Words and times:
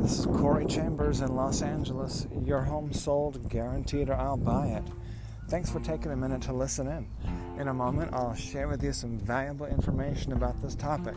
this 0.00 0.18
is 0.18 0.26
Corey 0.26 0.64
Chambers 0.66 1.20
in 1.20 1.34
Los 1.34 1.62
Angeles. 1.62 2.26
Your 2.44 2.60
home 2.60 2.92
sold, 2.92 3.48
guaranteed, 3.48 4.08
or 4.08 4.14
I'll 4.14 4.36
buy 4.36 4.68
it. 4.68 4.84
Thanks 5.48 5.70
for 5.70 5.80
taking 5.80 6.12
a 6.12 6.16
minute 6.16 6.42
to 6.42 6.52
listen 6.52 6.86
in. 6.86 7.06
In 7.58 7.68
a 7.68 7.74
moment, 7.74 8.12
I'll 8.12 8.34
share 8.34 8.68
with 8.68 8.82
you 8.82 8.92
some 8.92 9.18
valuable 9.18 9.66
information 9.66 10.32
about 10.32 10.60
this 10.62 10.74
topic. 10.74 11.16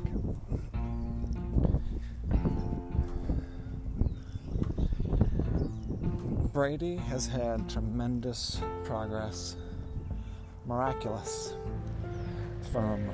Brady 6.54 6.98
has 6.98 7.28
had 7.28 7.70
tremendous 7.70 8.62
progress, 8.84 9.56
miraculous, 10.66 11.54
from 12.72 13.10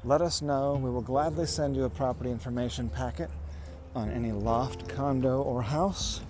let 0.03 0.21
us 0.21 0.41
know. 0.41 0.73
We 0.73 0.89
will 0.89 1.01
gladly 1.01 1.45
send 1.45 1.75
you 1.75 1.85
a 1.85 1.89
property 1.89 2.31
information 2.31 2.89
packet 2.89 3.29
on 3.95 4.09
any 4.09 4.31
loft, 4.31 4.89
condo, 4.89 5.41
or 5.43 5.61
house, 5.61 6.21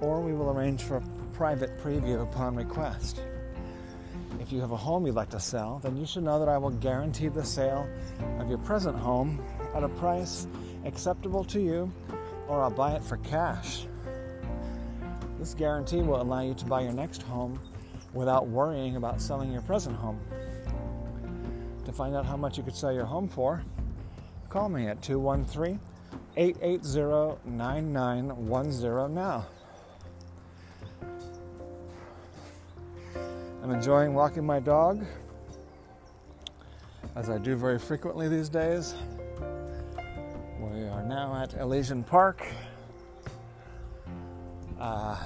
or 0.00 0.20
we 0.20 0.32
will 0.32 0.50
arrange 0.50 0.82
for 0.82 0.98
a 0.98 1.02
private 1.34 1.78
preview 1.82 2.22
upon 2.22 2.54
request. 2.54 3.20
If 4.40 4.52
you 4.52 4.60
have 4.60 4.70
a 4.70 4.76
home 4.76 5.06
you'd 5.06 5.16
like 5.16 5.30
to 5.30 5.40
sell, 5.40 5.80
then 5.82 5.96
you 5.96 6.06
should 6.06 6.22
know 6.22 6.38
that 6.38 6.48
I 6.48 6.58
will 6.58 6.70
guarantee 6.70 7.28
the 7.28 7.44
sale 7.44 7.88
of 8.38 8.48
your 8.48 8.58
present 8.58 8.96
home 8.96 9.42
at 9.76 9.84
a 9.84 9.88
price 9.90 10.46
acceptable 10.86 11.44
to 11.44 11.60
you, 11.60 11.92
or 12.48 12.62
I'll 12.62 12.70
buy 12.70 12.92
it 12.92 13.04
for 13.04 13.18
cash. 13.18 13.86
This 15.38 15.52
guarantee 15.52 16.00
will 16.00 16.22
allow 16.22 16.40
you 16.40 16.54
to 16.54 16.64
buy 16.64 16.80
your 16.80 16.92
next 16.92 17.22
home 17.22 17.60
without 18.14 18.48
worrying 18.48 18.96
about 18.96 19.20
selling 19.20 19.52
your 19.52 19.60
present 19.62 19.96
home. 19.96 20.18
To 21.84 21.92
find 21.92 22.16
out 22.16 22.24
how 22.24 22.36
much 22.36 22.56
you 22.56 22.64
could 22.64 22.74
sell 22.74 22.92
your 22.92 23.04
home 23.04 23.28
for, 23.28 23.62
call 24.48 24.70
me 24.70 24.86
at 24.86 25.02
213 25.02 25.78
880 26.38 27.38
9910 27.44 29.14
now. 29.14 29.46
I'm 33.62 33.70
enjoying 33.70 34.14
walking 34.14 34.46
my 34.46 34.60
dog, 34.60 35.04
as 37.14 37.28
I 37.28 37.38
do 37.38 37.56
very 37.56 37.78
frequently 37.78 38.28
these 38.28 38.48
days. 38.48 38.94
We 40.72 40.82
are 40.88 41.04
now 41.04 41.32
at 41.40 41.54
Elysian 41.54 42.02
Park. 42.02 42.44
Uh, 44.80 45.16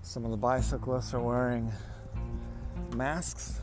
some 0.00 0.24
of 0.24 0.30
the 0.30 0.36
bicyclists 0.36 1.12
are 1.12 1.20
wearing 1.20 1.70
masks. 2.94 3.60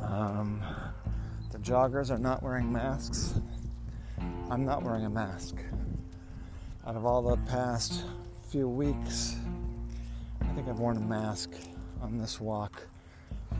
Um, 0.00 0.62
the 1.50 1.58
joggers 1.58 2.10
are 2.10 2.18
not 2.18 2.42
wearing 2.42 2.72
masks. 2.72 3.34
I'm 4.50 4.64
not 4.64 4.82
wearing 4.82 5.04
a 5.04 5.10
mask. 5.10 5.56
Out 6.86 6.96
of 6.96 7.04
all 7.04 7.20
the 7.20 7.36
past 7.50 8.04
few 8.48 8.66
weeks, 8.66 9.36
I 10.40 10.46
think 10.54 10.68
I've 10.68 10.78
worn 10.78 10.96
a 10.96 11.00
mask 11.00 11.50
on 12.00 12.16
this 12.16 12.40
walk 12.40 12.82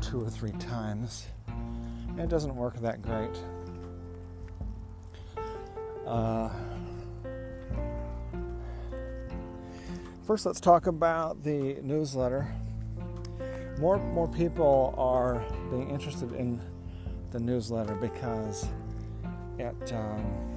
two 0.00 0.24
or 0.24 0.30
three 0.30 0.52
times. 0.52 1.26
It 2.16 2.30
doesn't 2.30 2.56
work 2.56 2.80
that 2.80 3.02
great. 3.02 3.36
Uh, 6.12 6.50
first, 10.26 10.44
let's 10.44 10.60
talk 10.60 10.86
about 10.86 11.42
the 11.42 11.78
newsletter. 11.82 12.46
More, 13.78 13.98
more 13.98 14.28
people 14.28 14.94
are 14.98 15.42
being 15.70 15.88
interested 15.88 16.32
in 16.32 16.60
the 17.30 17.40
newsletter 17.40 17.94
because 17.94 18.68
it 19.58 19.92
um, 19.92 20.52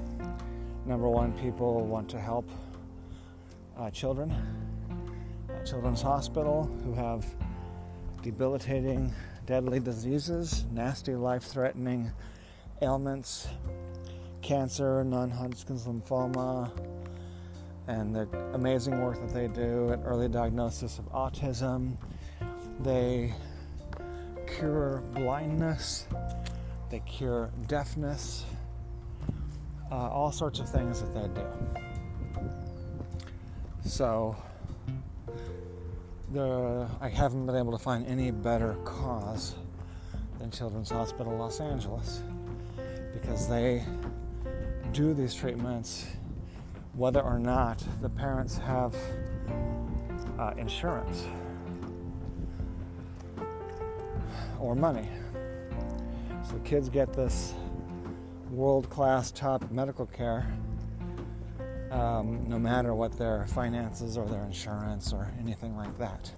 Number 0.86 1.10
one, 1.10 1.32
people 1.40 1.84
want 1.88 2.08
to 2.10 2.20
help 2.20 2.48
uh, 3.76 3.90
children 3.90 4.32
at 5.50 5.66
Children's 5.66 6.02
Hospital 6.02 6.70
who 6.84 6.94
have 6.94 7.26
debilitating, 8.22 9.12
deadly 9.48 9.80
diseases, 9.80 10.66
nasty, 10.72 11.16
life 11.16 11.44
threatening 11.44 12.12
ailments, 12.84 13.48
cancer, 14.46 15.04
non 15.04 15.32
Hodgkin's 15.32 15.88
lymphoma, 15.88 16.70
and 17.88 18.16
the 18.16 18.30
amazing 18.54 19.02
work 19.02 19.20
that 19.20 19.34
they 19.34 19.48
do 19.48 19.92
at 19.92 20.00
early 20.06 20.30
diagnosis 20.30 21.00
of 21.00 21.12
autism. 21.12 21.98
They 22.82 23.34
cure 24.46 25.02
blindness, 25.14 26.06
they 26.92 27.00
cure 27.00 27.50
deafness 27.68 28.46
uh, 29.92 29.96
all 29.96 30.32
sorts 30.32 30.60
of 30.60 30.70
things 30.70 31.02
that 31.02 31.14
they 31.14 31.42
do. 31.42 31.48
So, 33.84 34.36
the, 36.34 36.88
I 37.02 37.10
haven't 37.10 37.46
been 37.46 37.56
able 37.56 37.72
to 37.72 37.84
find 37.84 38.06
any 38.06 38.30
better 38.32 38.74
cause 38.84 39.56
than 40.38 40.52
Children's 40.52 40.92
Hospital 40.92 41.36
Los 41.36 41.60
Angeles 41.60 42.22
because 43.14 43.48
they 43.48 43.84
do 44.96 45.14
these 45.14 45.36
treatments 45.36 46.08
whether 46.94 47.20
or 47.22 47.38
not 47.38 47.84
the 48.02 48.08
parents 48.08 48.58
have 48.58 48.96
uh, 50.40 50.54
insurance 50.58 51.26
or 54.58 54.74
money. 54.74 55.10
So 56.50 56.56
kids 56.64 56.88
get 56.88 57.12
this 57.12 57.54
world 58.50 58.90
class 58.90 59.32
top 59.32 59.70
medical 59.70 60.06
care, 60.06 60.48
um, 61.92 62.48
no 62.48 62.58
matter 62.58 62.96
what 62.96 63.18
their 63.18 63.46
finances 63.48 64.18
or 64.18 64.26
their 64.26 64.46
insurance 64.46 65.12
or 65.12 65.30
anything 65.42 65.76
like 65.76 65.98
that. 65.98 66.32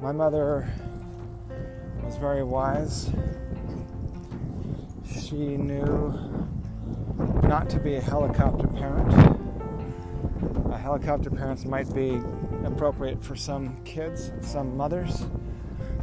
My 0.00 0.12
mother 0.12 0.68
was 2.02 2.16
very 2.16 2.42
wise. 2.42 3.10
She 5.08 5.56
knew 5.56 6.18
not 7.42 7.68
to 7.70 7.78
be 7.78 7.96
a 7.96 8.00
helicopter 8.00 8.66
parent. 8.66 9.38
A 10.72 10.76
helicopter 10.76 11.30
parents 11.30 11.64
might 11.64 11.94
be 11.94 12.20
appropriate 12.64 13.22
for 13.22 13.36
some 13.36 13.76
kids, 13.84 14.32
some 14.40 14.76
mothers, 14.76 15.26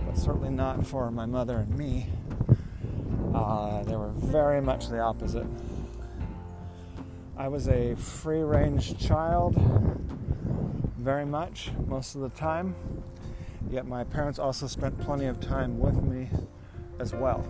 but 0.06 0.18
certainly 0.18 0.52
not 0.52 0.86
for 0.86 1.12
my 1.12 1.26
mother 1.26 1.58
and 1.58 1.78
me. 1.78 2.08
Uh, 3.34 3.84
they 3.84 3.96
were 3.96 4.12
very 4.12 4.62
much 4.62 4.90
the 4.90 5.00
opposite. 5.00 5.48
I 7.36 7.50
was 7.50 7.68
a 7.68 7.96
free 7.96 8.44
range 8.44 8.98
child, 8.98 9.56
very 11.06 11.24
much, 11.24 11.70
most 11.86 12.16
of 12.16 12.22
the 12.22 12.30
time, 12.30 12.74
yet 13.70 13.86
my 13.86 14.04
parents 14.04 14.40
also 14.40 14.66
spent 14.66 15.00
plenty 15.00 15.28
of 15.28 15.40
time 15.40 15.78
with 15.78 16.02
me 16.02 16.28
as 16.98 17.14
well. 17.14 17.48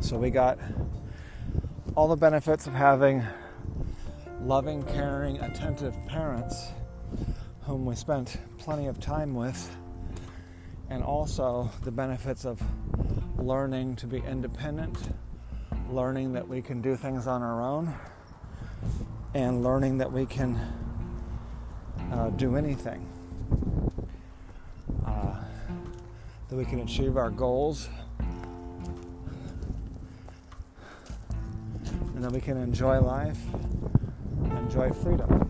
So 0.00 0.18
we 0.18 0.28
got 0.28 0.58
all 1.96 2.08
the 2.08 2.16
benefits 2.16 2.66
of 2.66 2.74
having 2.74 3.24
loving, 4.42 4.82
caring, 4.82 5.38
attentive 5.38 5.96
parents 6.06 6.68
whom 7.62 7.86
we 7.86 7.94
spent 7.94 8.36
plenty 8.58 8.86
of 8.86 9.00
time 9.00 9.34
with, 9.34 9.74
and 10.90 11.02
also 11.02 11.70
the 11.84 11.90
benefits 11.90 12.44
of 12.44 12.60
learning 13.38 13.96
to 13.96 14.06
be 14.06 14.18
independent, 14.28 14.98
learning 15.88 16.34
that 16.34 16.46
we 16.46 16.60
can 16.60 16.82
do 16.82 16.96
things 16.96 17.26
on 17.26 17.40
our 17.40 17.62
own, 17.62 17.94
and 19.32 19.64
learning 19.64 19.96
that 19.96 20.12
we 20.12 20.26
can 20.26 20.60
uh, 22.12 22.30
do 22.30 22.56
anything. 22.56 23.06
Uh, 25.06 25.34
that 26.48 26.56
we 26.56 26.64
can 26.64 26.80
achieve 26.80 27.16
our 27.16 27.30
goals, 27.30 27.88
and 32.14 32.22
that 32.22 32.30
we 32.30 32.40
can 32.40 32.56
enjoy 32.56 33.00
life, 33.00 33.40
enjoy 34.58 34.90
freedom. 34.90 35.48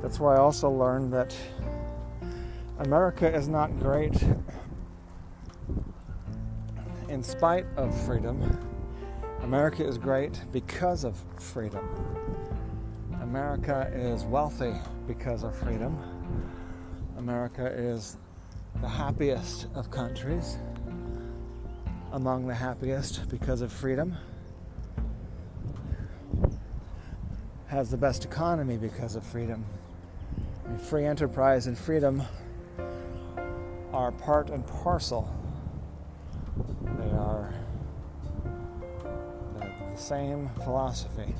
That's 0.00 0.20
why 0.20 0.36
I 0.36 0.38
also 0.38 0.70
learned 0.70 1.12
that 1.12 1.34
America 2.78 3.32
is 3.32 3.48
not 3.48 3.78
great 3.78 4.22
in 7.08 7.22
spite 7.22 7.66
of 7.76 7.94
freedom. 8.06 8.58
America 9.42 9.86
is 9.86 9.98
great 9.98 10.40
because 10.52 11.04
of 11.04 11.16
freedom. 11.36 11.86
America 13.32 13.90
is 13.94 14.24
wealthy 14.24 14.74
because 15.06 15.42
of 15.42 15.56
freedom. 15.56 15.96
America 17.16 17.64
is 17.64 18.18
the 18.82 18.88
happiest 18.88 19.68
of 19.74 19.90
countries, 19.90 20.58
among 22.12 22.46
the 22.46 22.54
happiest 22.54 23.26
because 23.30 23.62
of 23.62 23.72
freedom. 23.72 24.14
Has 27.68 27.90
the 27.90 27.96
best 27.96 28.26
economy 28.26 28.76
because 28.76 29.16
of 29.16 29.24
freedom 29.24 29.64
free 30.78 31.06
enterprise 31.06 31.68
and 31.68 31.78
freedom 31.78 32.22
are 33.94 34.12
part 34.12 34.50
and 34.50 34.66
parcel. 34.66 35.34
They 36.98 37.10
are 37.12 37.54
the 39.58 39.96
same 39.96 40.50
philosophy. 40.64 41.34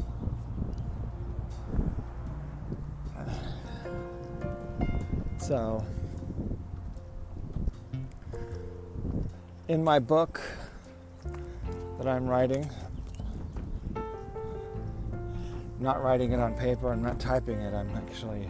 So, 5.43 5.85
in 9.67 9.83
my 9.83 9.99
book 9.99 10.41
that 11.99 12.07
I'm 12.07 12.29
writing, 12.29 12.71
I'm 13.97 14.03
not 15.81 16.01
writing 16.01 16.31
it 16.31 16.39
on 16.39 16.55
paper, 16.55 16.93
I'm 16.93 17.03
not 17.03 17.19
typing 17.19 17.59
it, 17.59 17.75
I'm 17.75 17.91
actually 17.97 18.49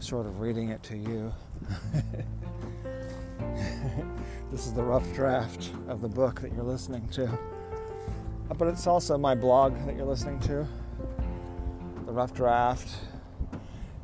sort 0.00 0.26
of 0.26 0.40
reading 0.40 0.68
it 0.68 0.82
to 0.82 0.98
you. 0.98 1.32
this 4.52 4.66
is 4.66 4.74
the 4.74 4.84
rough 4.84 5.10
draft 5.14 5.70
of 5.88 6.02
the 6.02 6.08
book 6.08 6.42
that 6.42 6.52
you're 6.52 6.62
listening 6.62 7.08
to. 7.12 7.26
But 8.58 8.68
it's 8.68 8.86
also 8.86 9.16
my 9.16 9.34
blog 9.34 9.82
that 9.86 9.96
you're 9.96 10.04
listening 10.04 10.40
to. 10.40 10.68
The 12.04 12.12
rough 12.12 12.34
draft. 12.34 12.86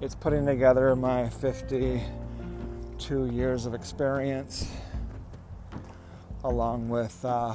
It's 0.05 0.15
putting 0.15 0.45
together 0.45 0.95
my 0.95 1.31
52 1.31 3.27
years 3.31 3.65
of 3.65 3.73
experience 3.73 4.71
along 6.45 6.91
with 6.91 7.25
uh, 7.25 7.55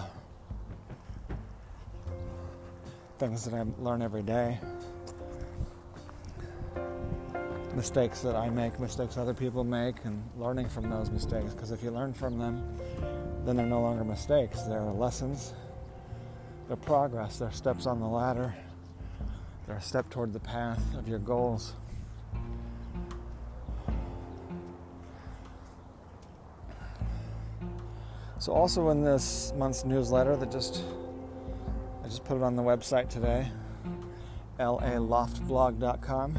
things 3.19 3.45
that 3.45 3.53
I 3.53 3.65
learn 3.77 4.01
every 4.01 4.23
day 4.23 4.57
mistakes 7.75 8.21
that 8.21 8.35
I 8.35 8.49
make, 8.49 8.79
mistakes 8.79 9.15
other 9.15 9.35
people 9.35 9.63
make, 9.63 10.03
and 10.03 10.27
learning 10.35 10.69
from 10.69 10.89
those 10.89 11.11
mistakes. 11.11 11.53
Because 11.53 11.69
if 11.69 11.83
you 11.83 11.91
learn 11.91 12.13
from 12.13 12.39
them, 12.39 12.79
then 13.45 13.57
they're 13.57 13.67
no 13.67 13.81
longer 13.81 14.03
mistakes, 14.03 14.63
they're 14.63 14.81
lessons, 14.81 15.53
they're 16.67 16.77
progress, 16.77 17.37
they're 17.37 17.51
steps 17.51 17.85
on 17.85 17.99
the 17.99 18.07
ladder, 18.07 18.55
they're 19.67 19.77
a 19.77 19.81
step 19.83 20.09
toward 20.09 20.33
the 20.33 20.39
path 20.39 20.81
of 20.95 21.07
your 21.07 21.19
goals. 21.19 21.73
So 28.49 28.55
also 28.55 28.89
in 28.89 29.03
this 29.03 29.53
month's 29.55 29.85
newsletter 29.85 30.35
that 30.35 30.49
just 30.49 30.83
I 32.03 32.07
just 32.07 32.23
put 32.23 32.35
it 32.35 32.41
on 32.41 32.55
the 32.55 32.63
website 32.63 33.07
today, 33.07 33.47
laloftblog.com. 34.57 36.35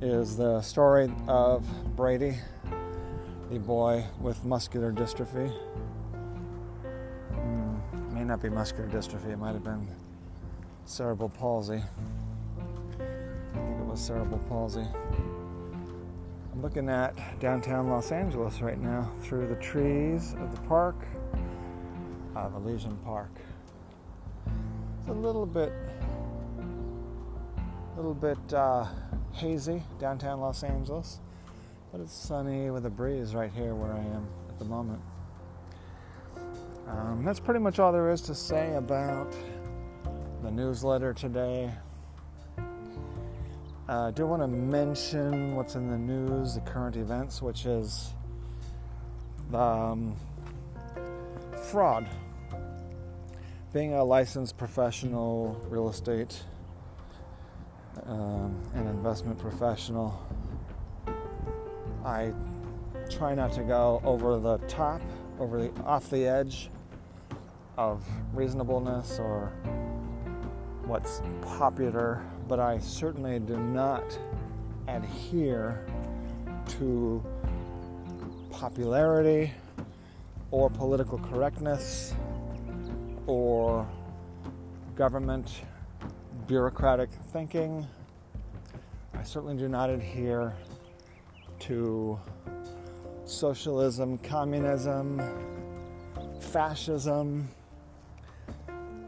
is 0.00 0.36
the 0.36 0.62
story 0.62 1.12
of 1.26 1.66
Brady, 1.96 2.36
the 3.50 3.58
boy 3.58 4.04
with 4.20 4.44
muscular 4.44 4.92
dystrophy. 4.92 5.52
Mm, 7.32 8.12
may 8.12 8.22
not 8.22 8.40
be 8.40 8.50
muscular 8.50 8.88
dystrophy, 8.88 9.30
it 9.30 9.36
might 9.36 9.54
have 9.54 9.64
been 9.64 9.88
cerebral 10.84 11.28
palsy. 11.28 11.82
I 11.82 13.56
think 13.56 13.80
it 13.80 13.86
was 13.86 13.98
cerebral 13.98 14.38
palsy. 14.48 14.86
I'm 16.54 16.62
looking 16.62 16.88
at 16.88 17.40
downtown 17.40 17.90
Los 17.90 18.12
Angeles 18.12 18.60
right 18.60 18.80
now 18.80 19.10
through 19.22 19.48
the 19.48 19.56
trees 19.56 20.36
of 20.38 20.54
the 20.54 20.60
park 20.68 20.94
of 22.36 22.54
Elysian 22.54 22.96
Park. 22.98 23.32
It's 25.00 25.08
a 25.08 25.12
little 25.12 25.46
bit, 25.46 25.72
a 27.92 27.96
little 27.96 28.14
bit 28.14 28.38
uh, 28.52 28.86
hazy 29.32 29.82
downtown 29.98 30.40
Los 30.40 30.62
Angeles, 30.62 31.18
but 31.90 32.00
it's 32.00 32.14
sunny 32.14 32.70
with 32.70 32.86
a 32.86 32.90
breeze 32.90 33.34
right 33.34 33.50
here 33.50 33.74
where 33.74 33.92
I 33.92 33.98
am 33.98 34.28
at 34.48 34.56
the 34.60 34.64
moment. 34.64 35.02
Um, 36.86 37.24
that's 37.24 37.40
pretty 37.40 37.58
much 37.58 37.80
all 37.80 37.90
there 37.90 38.10
is 38.10 38.20
to 38.22 38.34
say 38.34 38.76
about 38.76 39.34
the 40.44 40.52
newsletter 40.52 41.14
today. 41.14 41.72
Uh, 43.88 44.08
I 44.08 44.10
do 44.12 44.26
want 44.26 44.42
to 44.42 44.48
mention 44.48 45.54
what's 45.54 45.74
in 45.74 45.90
the 45.90 45.98
news, 45.98 46.54
the 46.54 46.60
current 46.60 46.96
events, 46.96 47.42
which 47.42 47.66
is 47.66 48.10
um, 49.52 50.16
fraud. 51.70 52.08
Being 53.72 53.94
a 53.94 54.04
licensed 54.04 54.56
professional 54.56 55.60
real 55.68 55.88
estate 55.88 56.44
um, 58.06 58.60
an 58.74 58.86
investment 58.86 59.38
professional. 59.38 60.20
I 62.04 62.32
try 63.10 63.34
not 63.34 63.52
to 63.52 63.62
go 63.62 64.00
over 64.04 64.38
the 64.38 64.58
top, 64.68 65.00
over 65.38 65.62
the 65.62 65.82
off 65.82 66.10
the 66.10 66.26
edge 66.26 66.70
of 67.76 68.04
reasonableness 68.32 69.18
or 69.18 69.52
what's 70.86 71.22
popular, 71.42 72.24
but 72.48 72.60
I 72.60 72.78
certainly 72.78 73.38
do 73.38 73.56
not 73.56 74.18
adhere 74.88 75.86
to 76.78 77.24
popularity 78.50 79.52
or 80.50 80.70
political 80.70 81.18
correctness 81.18 82.14
or 83.26 83.86
government 84.94 85.62
bureaucratic 86.46 87.10
thinking. 87.32 87.86
I 89.14 89.22
certainly 89.22 89.56
do 89.56 89.68
not 89.68 89.90
adhere 89.90 90.54
to 91.60 92.20
socialism, 93.24 94.18
communism, 94.18 95.22
fascism, 96.40 97.48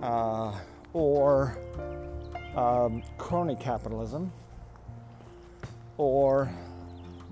uh, 0.02 0.52
or 0.92 1.58
um, 2.56 3.02
crony 3.26 3.56
capitalism, 3.56 4.30
or 5.98 6.48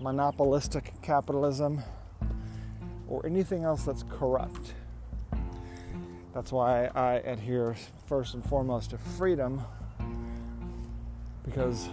monopolistic 0.00 0.92
capitalism, 1.02 1.84
or 3.06 3.24
anything 3.24 3.62
else 3.62 3.84
that's 3.84 4.02
corrupt. 4.10 4.74
That's 6.34 6.50
why 6.50 6.86
I 6.86 7.18
adhere 7.18 7.76
first 8.08 8.34
and 8.34 8.44
foremost 8.44 8.90
to 8.90 8.98
freedom, 8.98 9.62
because 11.44 11.88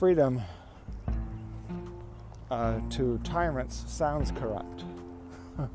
freedom 0.00 0.42
uh, 2.50 2.80
to 2.90 3.20
tyrants 3.22 3.84
sounds 3.86 4.32
corrupt. 4.32 4.82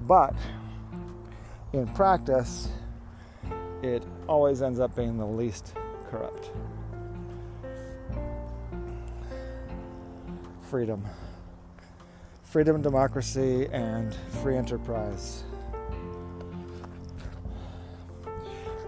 but 0.00 0.36
in 1.72 1.88
practice, 1.88 2.68
it 3.84 4.02
always 4.26 4.62
ends 4.62 4.80
up 4.80 4.96
being 4.96 5.18
the 5.18 5.26
least 5.26 5.74
corrupt. 6.10 6.50
Freedom. 10.70 11.04
Freedom, 12.42 12.80
democracy, 12.80 13.68
and 13.72 14.14
free 14.42 14.56
enterprise. 14.56 15.44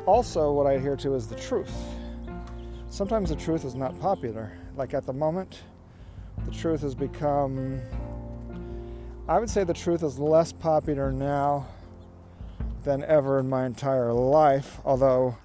Also, 0.06 0.52
what 0.52 0.66
I 0.66 0.72
adhere 0.72 0.96
to 0.96 1.14
is 1.14 1.26
the 1.26 1.36
truth. 1.36 1.74
Sometimes 2.88 3.28
the 3.28 3.36
truth 3.36 3.64
is 3.64 3.74
not 3.74 3.98
popular. 4.00 4.56
Like 4.76 4.94
at 4.94 5.04
the 5.04 5.12
moment, 5.12 5.62
the 6.46 6.52
truth 6.52 6.80
has 6.80 6.94
become, 6.94 7.80
I 9.28 9.38
would 9.38 9.50
say 9.50 9.64
the 9.64 9.74
truth 9.74 10.02
is 10.02 10.18
less 10.18 10.52
popular 10.52 11.12
now 11.12 11.66
than 12.87 13.05
ever 13.05 13.38
in 13.38 13.50
my 13.50 13.66
entire 13.66 14.14
life, 14.14 14.81
although 14.83 15.37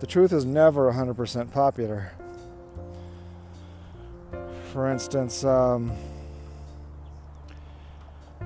the 0.00 0.06
truth 0.06 0.32
is 0.32 0.46
never 0.46 0.90
100% 0.90 1.52
popular. 1.52 2.12
For 4.72 4.90
instance, 4.90 5.44
um, 5.44 5.92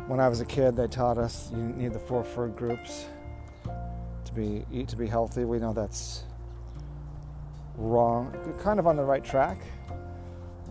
when 0.09 0.19
I 0.19 0.29
was 0.29 0.41
a 0.41 0.45
kid, 0.45 0.75
they 0.75 0.89
taught 0.89 1.17
us 1.17 1.49
you 1.53 1.59
need 1.59 1.93
the 1.93 2.01
four 2.01 2.25
food 2.25 2.57
groups 2.57 3.07
to 4.25 4.33
be 4.35 4.65
eat 4.73 4.89
to 4.89 4.97
be 4.97 5.07
healthy. 5.07 5.45
We 5.45 5.61
know 5.61 5.73
that's 5.73 6.25
wrong, 7.77 8.35
kind 8.61 8.81
of 8.81 8.89
on 8.89 8.97
the 8.97 9.05
right 9.05 9.25
track 9.25 9.59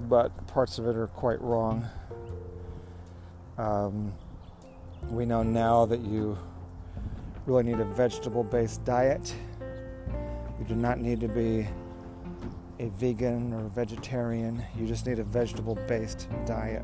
but 0.09 0.47
parts 0.47 0.77
of 0.79 0.87
it 0.87 0.95
are 0.95 1.07
quite 1.07 1.41
wrong. 1.41 1.87
Um, 3.57 4.13
we 5.09 5.25
know 5.25 5.43
now 5.43 5.85
that 5.85 6.01
you 6.01 6.37
really 7.45 7.63
need 7.63 7.79
a 7.79 7.85
vegetable 7.85 8.43
based 8.43 8.83
diet. 8.85 9.33
You 10.59 10.65
do 10.65 10.75
not 10.75 10.99
need 10.99 11.19
to 11.21 11.27
be 11.27 11.67
a 12.79 12.89
vegan 12.89 13.53
or 13.53 13.67
vegetarian, 13.69 14.63
you 14.77 14.87
just 14.87 15.05
need 15.05 15.19
a 15.19 15.23
vegetable 15.23 15.75
based 15.87 16.27
diet. 16.45 16.83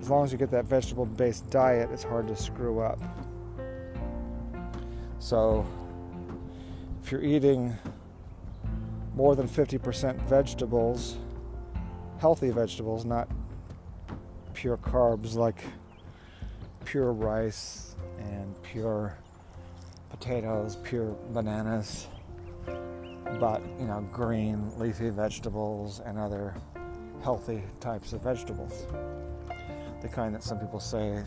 As 0.00 0.10
long 0.10 0.24
as 0.24 0.32
you 0.32 0.38
get 0.38 0.50
that 0.50 0.64
vegetable 0.64 1.06
based 1.06 1.48
diet, 1.50 1.90
it's 1.92 2.02
hard 2.02 2.28
to 2.28 2.36
screw 2.36 2.80
up. 2.80 2.98
So, 5.18 5.66
if 7.02 7.12
you're 7.12 7.22
eating 7.22 7.76
more 9.14 9.36
than 9.36 9.48
50% 9.48 10.20
vegetables, 10.28 11.18
healthy 12.18 12.50
vegetables, 12.50 13.04
not 13.04 13.28
pure 14.54 14.76
carbs 14.76 15.34
like 15.34 15.62
pure 16.84 17.12
rice 17.12 17.91
and 18.30 18.62
pure 18.62 19.16
potatoes, 20.10 20.76
pure 20.82 21.16
bananas, 21.30 22.08
but 23.40 23.62
you 23.78 23.86
know, 23.86 24.06
green 24.12 24.70
leafy 24.78 25.10
vegetables 25.10 26.00
and 26.04 26.18
other 26.18 26.54
healthy 27.22 27.62
types 27.80 28.12
of 28.12 28.22
vegetables. 28.22 28.86
The 30.00 30.08
kind 30.08 30.34
that 30.34 30.42
some 30.42 30.58
people 30.58 30.80
say 30.80 31.22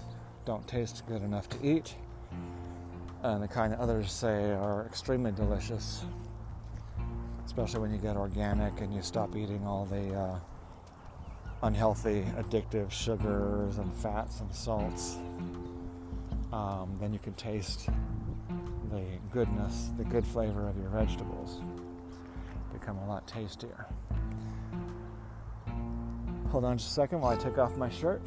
don't 0.45 0.67
taste 0.67 1.03
good 1.07 1.23
enough 1.23 1.49
to 1.49 1.57
eat, 1.65 1.95
and 3.23 3.41
the 3.41 3.47
kind 3.47 3.73
that 3.73 3.79
others 3.79 4.11
say 4.11 4.51
are 4.51 4.85
extremely 4.85 5.31
delicious, 5.31 6.03
especially 7.45 7.79
when 7.79 7.91
you 7.91 7.97
get 7.97 8.17
organic 8.17 8.81
and 8.81 8.93
you 8.93 9.01
stop 9.01 9.35
eating 9.35 9.65
all 9.65 9.85
the 9.85 10.13
uh, 10.13 10.39
unhealthy, 11.63 12.23
addictive 12.37 12.91
sugars 12.91 13.77
and 13.77 13.93
fats 13.95 14.41
and 14.41 14.53
salts, 14.53 15.17
um, 16.55 16.95
then 17.01 17.12
you 17.12 17.19
can 17.19 17.33
taste 17.33 17.89
the 18.89 19.03
goodness, 19.29 19.89
the 19.97 20.05
good 20.05 20.25
flavor 20.25 20.69
of 20.69 20.77
your 20.77 20.88
vegetables 20.89 21.59
become 22.71 22.97
a 23.00 23.07
lot 23.07 23.27
tastier. 23.27 23.85
Hold 26.51 26.63
on 26.63 26.77
just 26.77 26.91
a 26.91 26.93
second 26.93 27.19
while 27.19 27.33
I 27.33 27.35
take 27.35 27.57
off 27.57 27.75
my 27.75 27.89
shirt. 27.89 28.21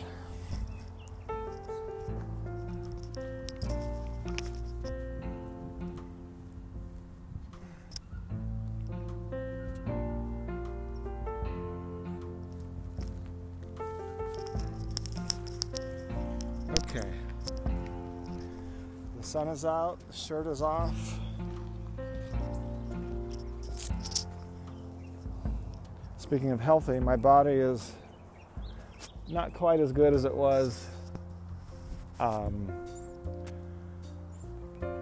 Sun 19.28 19.49
is 19.49 19.66
out, 19.66 19.99
the 20.08 20.16
shirt 20.16 20.47
is 20.47 20.62
off. 20.62 21.20
Speaking 26.16 26.50
of 26.50 26.61
healthy, 26.62 26.99
my 26.99 27.14
body 27.14 27.52
is 27.52 27.92
not 29.28 29.52
quite 29.52 29.80
as 29.80 29.92
good 29.92 30.14
as 30.14 30.25
it 30.25 30.35
was 30.35 30.87
um, 32.18 32.73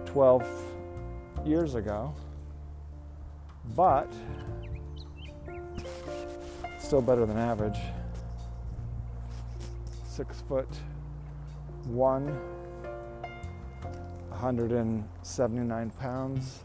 12 0.07 0.45
years 1.45 1.75
ago, 1.75 2.13
but 3.77 4.11
still 6.79 7.01
better 7.01 7.25
than 7.25 7.37
average. 7.37 7.79
Six 10.05 10.41
foot 10.49 10.67
one 11.85 12.37
179 14.39 15.89
pounds. 15.99 16.63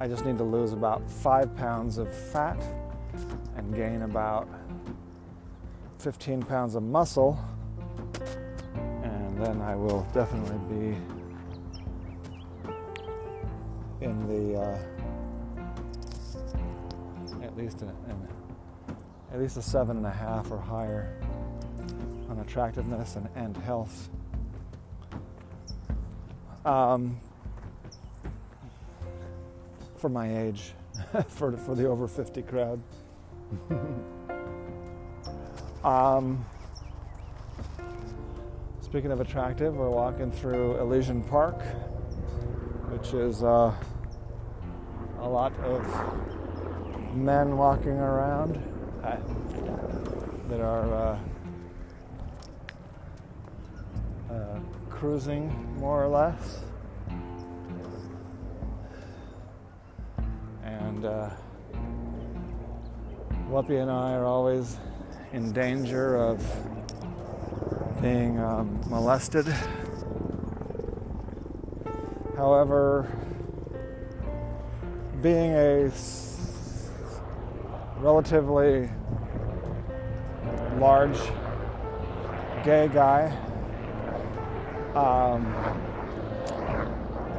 I 0.00 0.08
just 0.08 0.24
need 0.24 0.38
to 0.38 0.44
lose 0.44 0.72
about 0.72 1.10
five 1.10 1.54
pounds 1.56 1.98
of 1.98 2.10
fat 2.14 2.58
and 3.56 3.74
gain 3.74 4.00
about 4.00 4.48
15 5.98 6.42
pounds 6.42 6.74
of 6.74 6.82
muscle, 6.82 7.38
and 9.02 9.38
then 9.38 9.60
I 9.60 9.76
will 9.76 10.08
definitely 10.14 10.58
be 10.74 10.96
in 14.00 14.26
the 14.26 14.58
uh, 14.58 14.78
at 17.42 17.54
least 17.58 17.84
at 19.32 19.38
least 19.38 19.58
a 19.58 19.62
seven 19.62 19.98
and 19.98 20.06
a 20.06 20.10
half 20.10 20.50
or 20.50 20.58
higher 20.58 21.12
on 22.36 22.44
attractiveness 22.44 23.16
and, 23.16 23.28
and 23.34 23.56
health. 23.58 24.08
Um, 26.64 27.18
for 29.96 30.08
my 30.08 30.42
age, 30.42 30.72
for, 31.28 31.56
for 31.56 31.74
the 31.74 31.86
over 31.86 32.08
50 32.08 32.42
crowd. 32.42 32.82
um, 35.84 36.44
speaking 38.80 39.12
of 39.12 39.20
attractive, 39.20 39.74
we're 39.74 39.90
walking 39.90 40.30
through 40.30 40.76
Elysian 40.78 41.22
Park, 41.22 41.62
which 42.90 43.14
is 43.14 43.42
uh, 43.42 43.72
a 45.20 45.28
lot 45.28 45.54
of 45.60 47.14
men 47.14 47.56
walking 47.56 47.92
around 47.92 48.62
that 50.48 50.60
are. 50.60 50.94
Uh, 50.94 51.18
cruising 54.96 55.76
more 55.78 56.02
or 56.02 56.08
less. 56.08 56.60
And 60.64 61.04
uh, 61.04 61.30
Whoopi 63.50 63.80
and 63.80 63.90
I 63.90 64.14
are 64.14 64.24
always 64.24 64.78
in 65.32 65.52
danger 65.52 66.16
of 66.16 66.42
being 68.00 68.40
um, 68.40 68.80
molested. 68.88 69.46
However, 72.36 73.06
being 75.22 75.52
a 75.52 75.90
relatively 77.98 78.88
large 80.78 81.18
gay 82.64 82.88
guy, 82.92 83.45
um, 84.96 85.44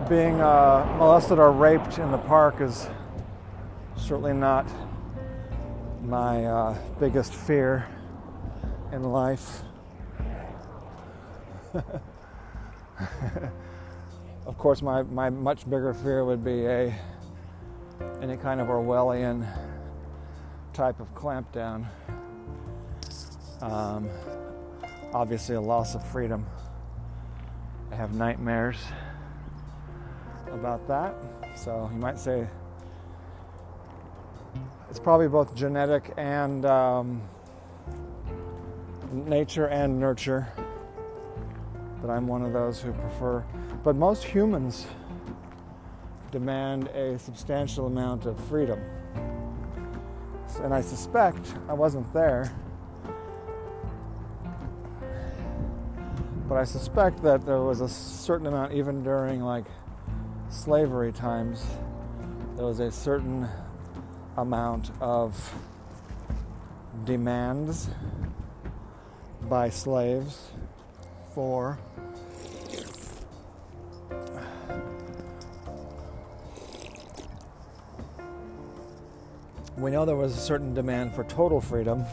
being 0.07 0.39
uh, 0.39 0.95
molested 0.97 1.39
or 1.39 1.51
raped 1.51 1.97
in 1.97 2.11
the 2.11 2.17
park 2.19 2.61
is 2.61 2.87
certainly 3.97 4.33
not 4.33 4.67
my 6.03 6.45
uh, 6.45 6.77
biggest 6.99 7.33
fear 7.33 7.87
in 8.91 9.03
life. 9.03 9.63
of 14.45 14.57
course, 14.57 14.81
my, 14.81 15.01
my 15.03 15.29
much 15.29 15.65
bigger 15.65 15.93
fear 15.93 16.23
would 16.23 16.43
be 16.43 16.65
a 16.65 16.95
any 18.21 18.37
kind 18.37 18.61
of 18.61 18.67
Orwellian 18.67 19.47
type 20.73 20.99
of 20.99 21.13
clampdown. 21.15 21.87
Um, 23.61 24.07
obviously, 25.11 25.55
a 25.55 25.61
loss 25.61 25.95
of 25.95 26.05
freedom. 26.05 26.45
Have 27.97 28.13
nightmares 28.13 28.77
about 30.51 30.87
that. 30.87 31.15
So 31.55 31.89
you 31.91 31.97
might 31.97 32.19
say 32.19 32.47
it's 34.91 34.99
probably 34.99 35.27
both 35.27 35.55
genetic 35.55 36.13
and 36.15 36.63
um, 36.67 37.23
nature 39.11 39.65
and 39.65 39.99
nurture. 39.99 40.47
that 42.01 42.11
I'm 42.11 42.27
one 42.27 42.43
of 42.43 42.53
those 42.53 42.79
who 42.79 42.93
prefer. 42.93 43.43
But 43.83 43.95
most 43.95 44.23
humans 44.23 44.85
demand 46.31 46.89
a 46.89 47.17
substantial 47.17 47.87
amount 47.87 48.27
of 48.27 48.39
freedom. 48.45 48.79
And 50.61 50.71
I 50.71 50.81
suspect 50.81 51.55
I 51.67 51.73
wasn't 51.73 52.13
there, 52.13 52.53
but 56.47 56.57
I 56.57 56.63
suspect 56.63 57.21
that 57.23 57.45
there 57.45 57.61
was 57.61 57.81
a 57.81 57.89
certain 57.89 58.47
amount, 58.47 58.73
even 58.73 59.03
during 59.03 59.41
like 59.41 59.65
slavery 60.49 61.11
times, 61.11 61.65
there 62.55 62.65
was 62.65 62.79
a 62.79 62.89
certain 62.89 63.47
amount 64.37 64.91
of 65.01 65.53
demands 67.03 67.89
by 69.49 69.69
slaves 69.69 70.49
for 71.33 71.77
we 79.77 79.91
know 79.91 80.05
there 80.05 80.15
was 80.15 80.35
a 80.35 80.39
certain 80.39 80.73
demand 80.73 81.13
for 81.13 81.23
total 81.25 81.61
freedom, 81.61 82.03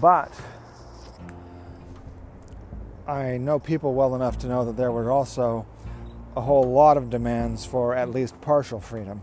but 0.00 0.32
I 3.06 3.36
know 3.36 3.58
people 3.58 3.92
well 3.92 4.14
enough 4.14 4.38
to 4.38 4.46
know 4.46 4.64
that 4.64 4.78
there 4.78 4.90
were 4.90 5.12
also 5.12 5.66
a 6.36 6.40
whole 6.40 6.64
lot 6.64 6.96
of 6.96 7.10
demands 7.10 7.66
for 7.66 7.94
at 7.94 8.08
least 8.10 8.40
partial 8.40 8.80
freedom. 8.80 9.20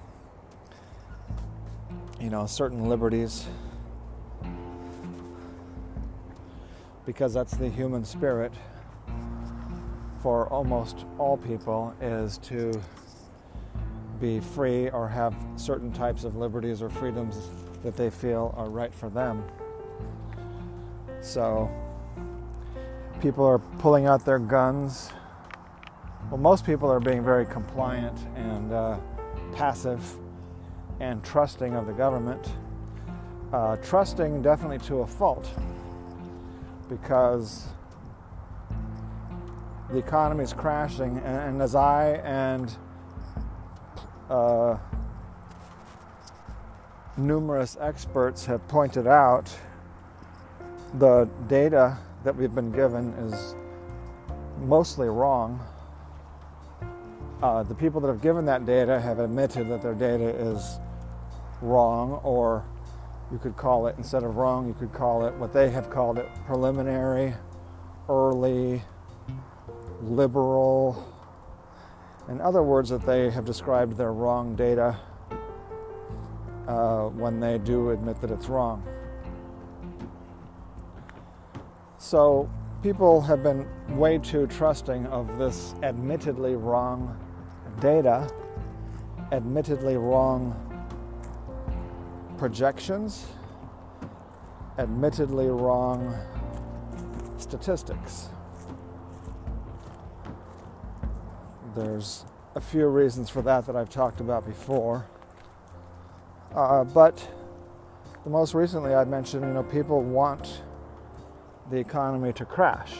You 2.19 2.29
know, 2.29 2.45
certain 2.45 2.87
liberties, 2.87 3.47
because 7.07 7.33
that's 7.33 7.53
the 7.57 7.69
human 7.69 8.05
spirit 8.05 8.53
for 10.21 10.47
almost 10.49 11.05
all 11.17 11.37
people, 11.37 11.95
is 11.99 12.37
to 12.39 12.79
be 14.19 14.39
free 14.39 14.91
or 14.91 15.07
have 15.07 15.33
certain 15.55 15.91
types 15.91 16.23
of 16.23 16.35
liberties 16.35 16.83
or 16.83 16.89
freedoms 16.91 17.49
that 17.81 17.97
they 17.97 18.11
feel 18.11 18.53
are 18.55 18.69
right 18.69 18.93
for 18.93 19.09
them. 19.09 19.43
So 21.21 21.67
people 23.21 23.45
are 23.45 23.59
pulling 23.59 24.07
out 24.07 24.25
their 24.25 24.39
guns. 24.39 25.11
Well, 26.31 26.39
most 26.39 26.65
people 26.65 26.91
are 26.91 26.99
being 26.99 27.23
very 27.23 27.45
compliant 27.45 28.17
and 28.35 28.73
uh, 28.73 28.97
passive 29.53 30.03
and 30.99 31.23
trusting 31.23 31.75
of 31.75 31.85
the 31.85 31.93
government. 31.93 32.51
Uh, 33.53 33.75
trusting 33.77 34.41
definitely 34.41 34.79
to 34.79 35.01
a 35.01 35.07
fault 35.07 35.47
because 36.89 37.67
the 39.91 39.97
economy 39.97 40.43
is 40.43 40.53
crashing, 40.53 41.17
and, 41.17 41.37
and 41.49 41.61
as 41.61 41.75
I 41.75 42.13
and 42.23 42.75
uh, 44.29 44.77
numerous 47.17 47.77
experts 47.79 48.45
have 48.45 48.65
pointed 48.67 49.05
out, 49.05 49.53
the 50.95 51.29
data 51.47 51.97
that 52.23 52.35
we've 52.35 52.53
been 52.53 52.71
given 52.71 53.13
is 53.13 53.55
mostly 54.59 55.07
wrong. 55.07 55.59
Uh, 57.41 57.63
the 57.63 57.75
people 57.75 57.99
that 58.01 58.07
have 58.07 58.21
given 58.21 58.45
that 58.45 58.65
data 58.65 58.99
have 58.99 59.19
admitted 59.19 59.69
that 59.69 59.81
their 59.81 59.95
data 59.95 60.29
is 60.29 60.79
wrong, 61.61 62.19
or 62.23 62.63
you 63.31 63.37
could 63.37 63.57
call 63.57 63.87
it, 63.87 63.95
instead 63.97 64.23
of 64.23 64.37
wrong, 64.37 64.67
you 64.67 64.73
could 64.73 64.93
call 64.93 65.25
it 65.25 65.33
what 65.35 65.53
they 65.53 65.69
have 65.69 65.89
called 65.89 66.19
it 66.19 66.29
preliminary, 66.45 67.33
early, 68.07 68.81
liberal, 70.01 71.11
in 72.29 72.39
other 72.39 72.63
words, 72.63 72.89
that 72.89 73.05
they 73.05 73.29
have 73.29 73.45
described 73.45 73.97
their 73.97 74.13
wrong 74.13 74.55
data 74.55 74.97
uh, 76.67 77.07
when 77.07 77.39
they 77.39 77.57
do 77.57 77.89
admit 77.89 78.21
that 78.21 78.31
it's 78.31 78.47
wrong. 78.47 78.83
So 82.01 82.49
people 82.81 83.21
have 83.21 83.43
been 83.43 83.67
way 83.95 84.17
too 84.17 84.47
trusting 84.47 85.05
of 85.05 85.37
this 85.37 85.75
admittedly 85.83 86.55
wrong 86.55 87.15
data, 87.79 88.27
admittedly 89.31 89.97
wrong 89.97 90.55
projections, 92.39 93.27
admittedly 94.79 95.45
wrong 95.45 96.17
statistics. 97.37 98.29
There's 101.75 102.25
a 102.55 102.61
few 102.61 102.87
reasons 102.87 103.29
for 103.29 103.43
that 103.43 103.67
that 103.67 103.75
I've 103.75 103.91
talked 103.91 104.21
about 104.21 104.47
before. 104.47 105.05
Uh, 106.55 106.83
but 106.83 107.29
the 108.23 108.31
most 108.31 108.55
recently 108.55 108.95
I 108.95 109.03
mentioned, 109.03 109.45
you 109.45 109.53
know, 109.53 109.61
people 109.61 110.01
want 110.01 110.63
the 111.69 111.77
economy 111.77 112.33
to 112.33 112.45
crash. 112.45 112.95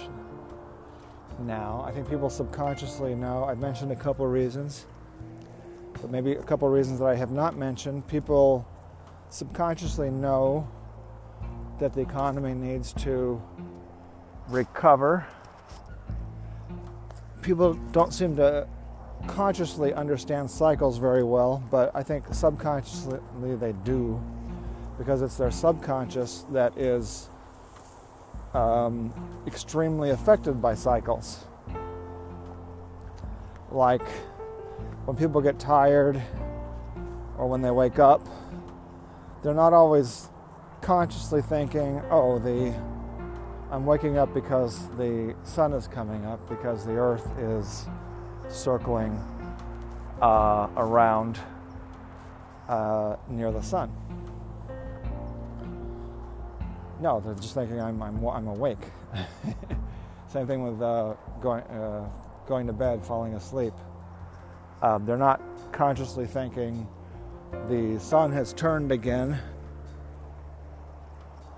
Now, 1.40 1.84
I 1.88 1.92
think 1.92 2.10
people 2.10 2.30
subconsciously 2.30 3.16
know. 3.16 3.46
I've 3.46 3.60
mentioned 3.60 3.92
a 3.92 3.96
couple 3.96 4.26
reasons, 4.28 4.86
but 5.94 6.12
maybe 6.12 6.34
a 6.34 6.44
couple 6.44 6.68
reasons 6.70 7.00
that 7.00 7.06
I 7.06 7.16
have 7.16 7.32
not 7.32 7.58
mentioned. 7.58 8.08
People 8.08 8.68
subconsciously 9.30 10.10
know 10.10 10.68
that 11.80 11.94
the 11.96 12.02
economy 12.02 12.54
needs 12.54 12.94
to 12.94 13.42
recover 14.50 15.26
people 17.42 17.74
don't 17.92 18.14
seem 18.14 18.36
to 18.36 18.68
consciously 19.28 19.94
understand 19.94 20.50
cycles 20.50 20.98
very 20.98 21.24
well, 21.24 21.64
but 21.70 21.92
I 21.96 22.04
think 22.04 22.26
subconsciously 22.34 23.20
they 23.56 23.74
do 23.84 24.22
because 24.98 25.22
it's 25.22 25.38
their 25.38 25.52
subconscious 25.52 26.46
that 26.52 26.78
is 26.78 27.30
um, 28.54 29.14
extremely 29.48 30.10
affected 30.10 30.62
by 30.62 30.76
cycles. 30.76 31.46
Like 33.72 34.08
when 35.06 35.16
people 35.16 35.42
get 35.42 35.60
tired 35.60 36.22
or 37.38 37.48
when 37.48 37.62
they 37.62 37.72
wake 37.72 38.00
up, 38.00 38.26
they're 39.44 39.54
not 39.54 39.74
always 39.74 40.30
consciously 40.82 41.42
thinking, 41.42 42.02
oh, 42.10 42.40
the 42.40 42.74
I'm 43.72 43.86
waking 43.86 44.18
up 44.18 44.34
because 44.34 44.90
the 44.98 45.34
sun 45.44 45.72
is 45.72 45.88
coming 45.88 46.26
up, 46.26 46.48
because 46.50 46.86
the 46.86 46.98
earth 46.98 47.26
is 47.40 47.86
circling 48.50 49.18
uh, 50.22 50.68
around 50.76 51.40
uh, 52.68 53.16
near 53.30 53.54
the 53.54 53.62
sun. 53.62 53.96
No, 57.02 57.20
they're 57.20 57.34
just 57.34 57.56
thinking 57.56 57.82
I'm, 57.82 58.02
I'm, 58.04 58.24
I'm 58.28 58.48
awake. 58.48 58.78
Same 60.30 60.46
thing 60.46 60.64
with 60.64 60.80
uh, 60.84 61.16
going, 61.42 61.64
uh, 61.64 62.08
going 62.48 62.68
to 62.68 62.74
bed, 62.74 63.04
falling 63.04 63.34
asleep. 63.34 63.74
Um, 64.84 65.08
they're 65.08 65.18
not 65.18 65.42
consciously 65.72 66.28
thinking 66.28 66.88
the 67.68 68.00
sun 68.00 68.32
has 68.32 68.54
turned 68.54 68.92
again. 68.92 69.40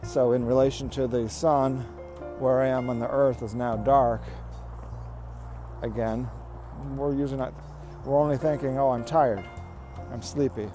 So, 0.03 0.31
in 0.31 0.45
relation 0.45 0.89
to 0.91 1.07
the 1.07 1.29
sun, 1.29 1.79
where 2.39 2.61
I 2.61 2.67
am 2.67 2.89
on 2.89 2.99
the 2.99 3.09
earth 3.09 3.43
is 3.43 3.53
now 3.53 3.75
dark 3.75 4.21
again. 5.81 6.29
We're 6.95 7.15
using 7.15 7.37
that. 7.39 7.53
We're 8.05 8.19
only 8.19 8.37
thinking, 8.37 8.77
oh, 8.77 8.91
I'm 8.91 9.03
tired. 9.03 9.43
I'm 10.11 10.21
sleepy. 10.21 10.69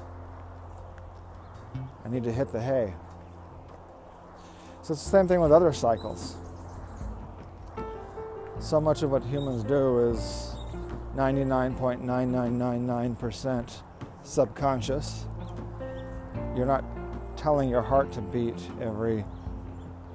I 2.04 2.08
need 2.08 2.24
to 2.24 2.32
hit 2.32 2.52
the 2.52 2.60
hay. 2.60 2.92
So 4.88 4.94
it's 4.94 5.04
the 5.04 5.10
same 5.10 5.28
thing 5.28 5.40
with 5.42 5.52
other 5.52 5.70
cycles. 5.74 6.38
So 8.58 8.80
much 8.80 9.02
of 9.02 9.10
what 9.10 9.22
humans 9.22 9.62
do 9.62 10.08
is 10.08 10.56
99.9999% 11.14 13.82
subconscious. 14.22 15.26
You're 16.56 16.64
not 16.64 16.82
telling 17.36 17.68
your 17.68 17.82
heart 17.82 18.10
to 18.12 18.22
beat 18.22 18.58
every, 18.80 19.26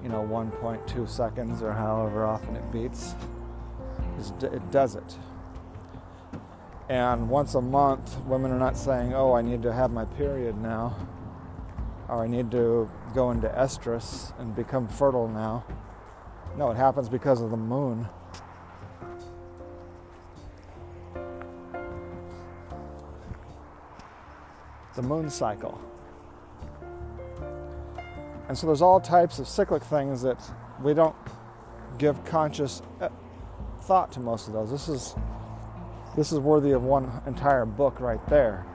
you 0.02 0.10
know, 0.10 0.24
1.2 0.24 1.08
seconds 1.08 1.62
or 1.62 1.72
however 1.72 2.26
often 2.26 2.56
it 2.56 2.72
beats. 2.72 3.14
It 4.42 4.72
does 4.72 4.96
it. 4.96 5.18
And 6.90 7.30
once 7.30 7.54
a 7.54 7.62
month, 7.62 8.18
women 8.22 8.52
are 8.52 8.58
not 8.58 8.76
saying, 8.76 9.14
oh, 9.14 9.34
I 9.34 9.44
need 9.44 9.62
to 9.62 9.72
have 9.72 9.92
my 9.92 10.06
period 10.06 10.58
now, 10.58 10.98
or 12.10 12.24
I 12.24 12.28
need 12.28 12.50
to 12.50 12.90
go 13.14 13.32
into 13.32 13.48
estrus 13.50 14.38
and 14.40 14.56
become 14.56 14.88
fertile 14.88 15.28
now. 15.28 15.64
No, 16.58 16.72
it 16.72 16.78
happens 16.78 17.10
because 17.10 17.42
of 17.42 17.52
the 17.52 17.58
moon. 17.58 18.08
The 24.96 25.02
moon 25.02 25.30
cycle. 25.30 25.82
And 28.48 28.58
so 28.58 28.68
there's 28.68 28.82
all 28.82 29.00
types 29.00 29.40
of 29.40 29.48
cyclic 29.48 29.84
things 29.84 30.22
that 30.22 30.40
we 30.82 30.94
don't 30.94 31.16
give 31.98 32.24
conscious 32.26 32.82
uh, 33.02 33.10
thought 33.82 34.12
to 34.12 34.20
most 34.20 34.48
of 34.48 34.54
those. 34.54 34.70
This 34.70 34.88
is 34.88 35.16
this 36.16 36.32
is 36.32 36.40
worthy 36.40 36.72
of 36.72 36.84
one 36.84 37.22
entire 37.26 37.66
book 37.66 38.00
right 38.00 38.24
there. 38.28 38.66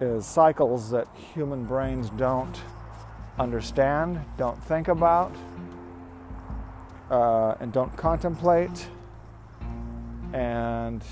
Is 0.00 0.24
cycles 0.24 0.90
that 0.90 1.08
human 1.34 1.64
brains 1.64 2.10
don't 2.10 2.56
understand, 3.38 4.20
don't 4.36 4.62
think 4.64 4.88
about, 4.88 5.34
uh, 7.10 7.54
and 7.60 7.72
don't 7.72 7.96
contemplate. 7.96 8.88
And 10.32 11.02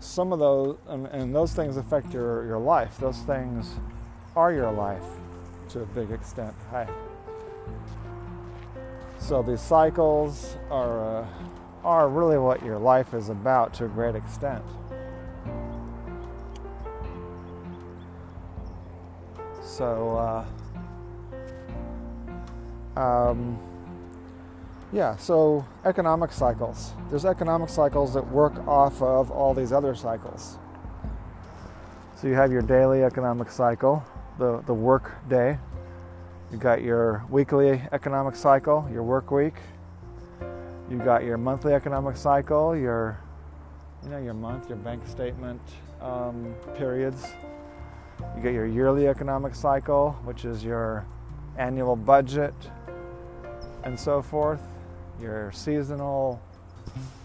some 0.00 0.32
of 0.32 0.38
those, 0.38 0.76
and, 0.88 1.06
and 1.08 1.34
those 1.34 1.52
things 1.52 1.76
affect 1.76 2.12
your, 2.12 2.46
your 2.46 2.58
life. 2.58 2.98
Those 2.98 3.18
things 3.18 3.74
are 4.36 4.52
your 4.52 4.72
life 4.72 5.04
to 5.70 5.80
a 5.82 5.86
big 5.86 6.10
extent. 6.10 6.54
Hi. 6.70 6.88
So 9.18 9.42
these 9.42 9.60
cycles 9.60 10.56
are, 10.70 11.22
uh, 11.22 11.26
are 11.84 12.08
really 12.08 12.38
what 12.38 12.64
your 12.64 12.78
life 12.78 13.14
is 13.14 13.28
about 13.28 13.74
to 13.74 13.84
a 13.84 13.88
great 13.88 14.14
extent. 14.14 14.64
So, 19.70 20.44
uh, 22.96 23.00
um, 23.00 23.56
yeah, 24.92 25.16
so 25.16 25.64
economic 25.84 26.32
cycles. 26.32 26.92
There's 27.08 27.24
economic 27.24 27.68
cycles 27.68 28.12
that 28.14 28.26
work 28.32 28.66
off 28.66 29.00
of 29.00 29.30
all 29.30 29.54
these 29.54 29.70
other 29.70 29.94
cycles. 29.94 30.58
So 32.16 32.26
you 32.26 32.34
have 32.34 32.50
your 32.50 32.62
daily 32.62 33.04
economic 33.04 33.48
cycle, 33.52 34.04
the, 34.38 34.60
the 34.66 34.74
work 34.74 35.12
day. 35.28 35.56
You 36.50 36.58
got 36.58 36.82
your 36.82 37.24
weekly 37.30 37.80
economic 37.92 38.34
cycle, 38.34 38.88
your 38.92 39.04
work 39.04 39.30
week. 39.30 39.54
You 40.90 40.98
got 40.98 41.22
your 41.22 41.38
monthly 41.38 41.74
economic 41.74 42.16
cycle, 42.16 42.76
your 42.76 43.20
you 44.02 44.08
know 44.08 44.18
your 44.18 44.34
month, 44.34 44.68
your 44.68 44.78
bank 44.78 45.06
statement 45.06 45.62
um, 46.00 46.54
periods. 46.76 47.24
You 48.40 48.44
get 48.44 48.54
your 48.54 48.66
yearly 48.66 49.06
economic 49.06 49.54
cycle, 49.54 50.12
which 50.24 50.46
is 50.46 50.64
your 50.64 51.04
annual 51.58 51.94
budget 51.94 52.54
and 53.84 54.00
so 54.00 54.22
forth. 54.22 54.62
Your 55.20 55.52
seasonal 55.52 56.40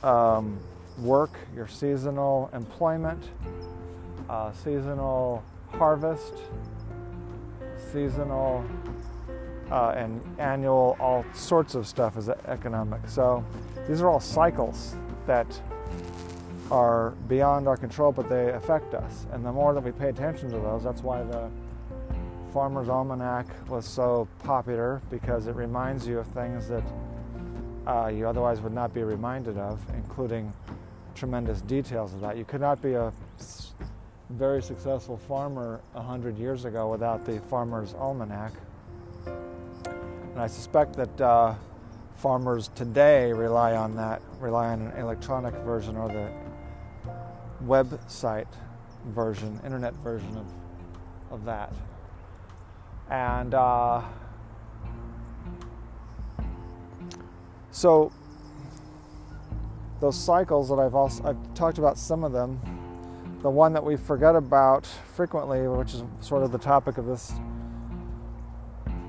um, 0.04 0.60
work, 1.00 1.40
your 1.56 1.70
seasonal 1.70 2.50
employment, 2.52 3.24
uh, 4.30 4.52
seasonal 4.52 5.42
harvest, 5.70 6.34
seasonal 7.94 8.66
uh, 9.72 9.94
and 9.96 10.22
annual, 10.38 10.98
all 11.00 11.24
sorts 11.34 11.76
of 11.76 11.88
stuff 11.88 12.18
is 12.18 12.28
economic. 12.28 13.08
So 13.08 13.42
these 13.88 14.02
are 14.02 14.10
all 14.10 14.20
cycles 14.20 14.98
that 15.28 15.48
are 16.72 17.12
beyond 17.28 17.68
our 17.68 17.78
control, 17.78 18.12
but 18.12 18.30
they 18.30 18.50
affect 18.50 18.94
us. 18.94 19.26
And 19.32 19.46
the 19.46 19.52
more 19.52 19.74
that 19.74 19.84
we 19.84 19.92
pay 19.92 20.10
attention 20.10 20.50
to 20.52 20.58
those, 20.58 20.84
that's 20.84 21.02
why 21.02 21.24
the 21.24 21.50
Farmer's 22.54 22.90
Almanac 22.90 23.46
was 23.70 23.86
so 23.86 24.28
popular 24.44 25.02
because 25.10 25.48
it 25.48 25.56
reminds 25.56 26.08
you 26.08 26.20
of 26.20 26.28
things 26.28 26.68
that 26.70 26.84
uh, 27.86 28.08
you 28.08 28.28
otherwise 28.28 28.62
would 28.62 28.74
not 28.74 28.94
be 28.94 29.04
reminded 29.04 29.58
of, 29.58 29.80
including 29.96 30.52
tremendous 31.14 31.62
details 31.62 32.14
of 32.14 32.22
that. 32.22 32.38
You 32.38 32.46
could 32.46 32.62
not 32.62 32.82
be 32.82 32.94
a 32.94 33.12
very 34.30 34.62
successful 34.62 35.18
farmer 35.18 35.82
100 35.94 36.38
years 36.38 36.66
ago 36.66 36.90
without 36.90 37.26
the 37.26 37.40
Farmer's 37.42 37.94
Almanac. 37.94 38.54
And 39.26 40.40
I 40.40 40.48
suspect 40.48 40.96
that 40.96 41.22
uh, 41.22 41.56
farmers 42.16 42.70
today 42.76 43.32
rely 43.32 43.76
on 43.76 43.96
that, 43.96 44.22
rely 44.40 44.68
on 44.70 44.82
an 44.82 44.98
electronic 44.98 45.54
version 45.56 45.96
or 45.96 46.08
the 46.08 46.30
website 47.64 48.48
version, 49.08 49.60
internet 49.64 49.94
version 49.96 50.36
of, 50.38 50.46
of 51.32 51.46
that. 51.46 51.74
And 53.10 53.54
uh, 53.54 54.02
so 57.72 58.12
those 60.00 60.18
cycles 60.18 60.70
that 60.70 60.76
I've 60.76 60.96
also 60.96 61.24
I've 61.24 61.54
talked 61.54 61.78
about 61.78 61.98
some 61.98 62.24
of 62.24 62.32
them. 62.32 62.60
The 63.42 63.50
one 63.50 63.74
that 63.74 63.84
we 63.84 63.96
forget 63.96 64.36
about 64.36 64.88
frequently, 65.14 65.68
which 65.68 65.94
is 65.94 66.04
sort 66.20 66.44
of 66.44 66.52
the 66.52 66.58
topic 66.58 66.98
of 66.98 67.06
this 67.06 67.34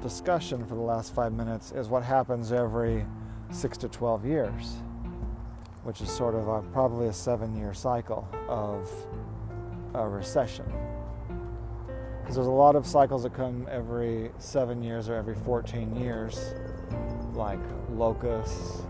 discussion 0.03 0.65
for 0.67 0.75
the 0.75 0.81
last 0.81 1.15
five 1.15 1.33
minutes 1.33 1.73
is 1.73 1.89
what 1.89 2.03
happens 2.03 2.53
every 2.53 3.05
six 3.51 3.79
to 3.79 3.89
12 3.89 4.27
years, 4.27 4.77
which 5.87 6.01
is 6.01 6.11
sort 6.11 6.35
of 6.35 6.49
a, 6.49 6.63
probably 6.73 7.07
a 7.07 7.13
seven 7.13 7.57
year 7.57 7.73
cycle 7.73 8.29
of 8.49 8.91
a 9.95 10.07
recession. 10.07 10.65
Because 12.21 12.35
there's 12.35 12.49
a 12.49 12.51
lot 12.51 12.75
of 12.75 12.85
cycles 12.85 13.23
that 13.23 13.33
come 13.33 13.69
every 13.71 14.33
seven 14.39 14.83
years 14.83 15.09
or 15.09 15.15
every 15.15 15.37
14 15.37 15.95
years, 15.95 16.55
like 17.35 17.61
locusts 17.93 18.83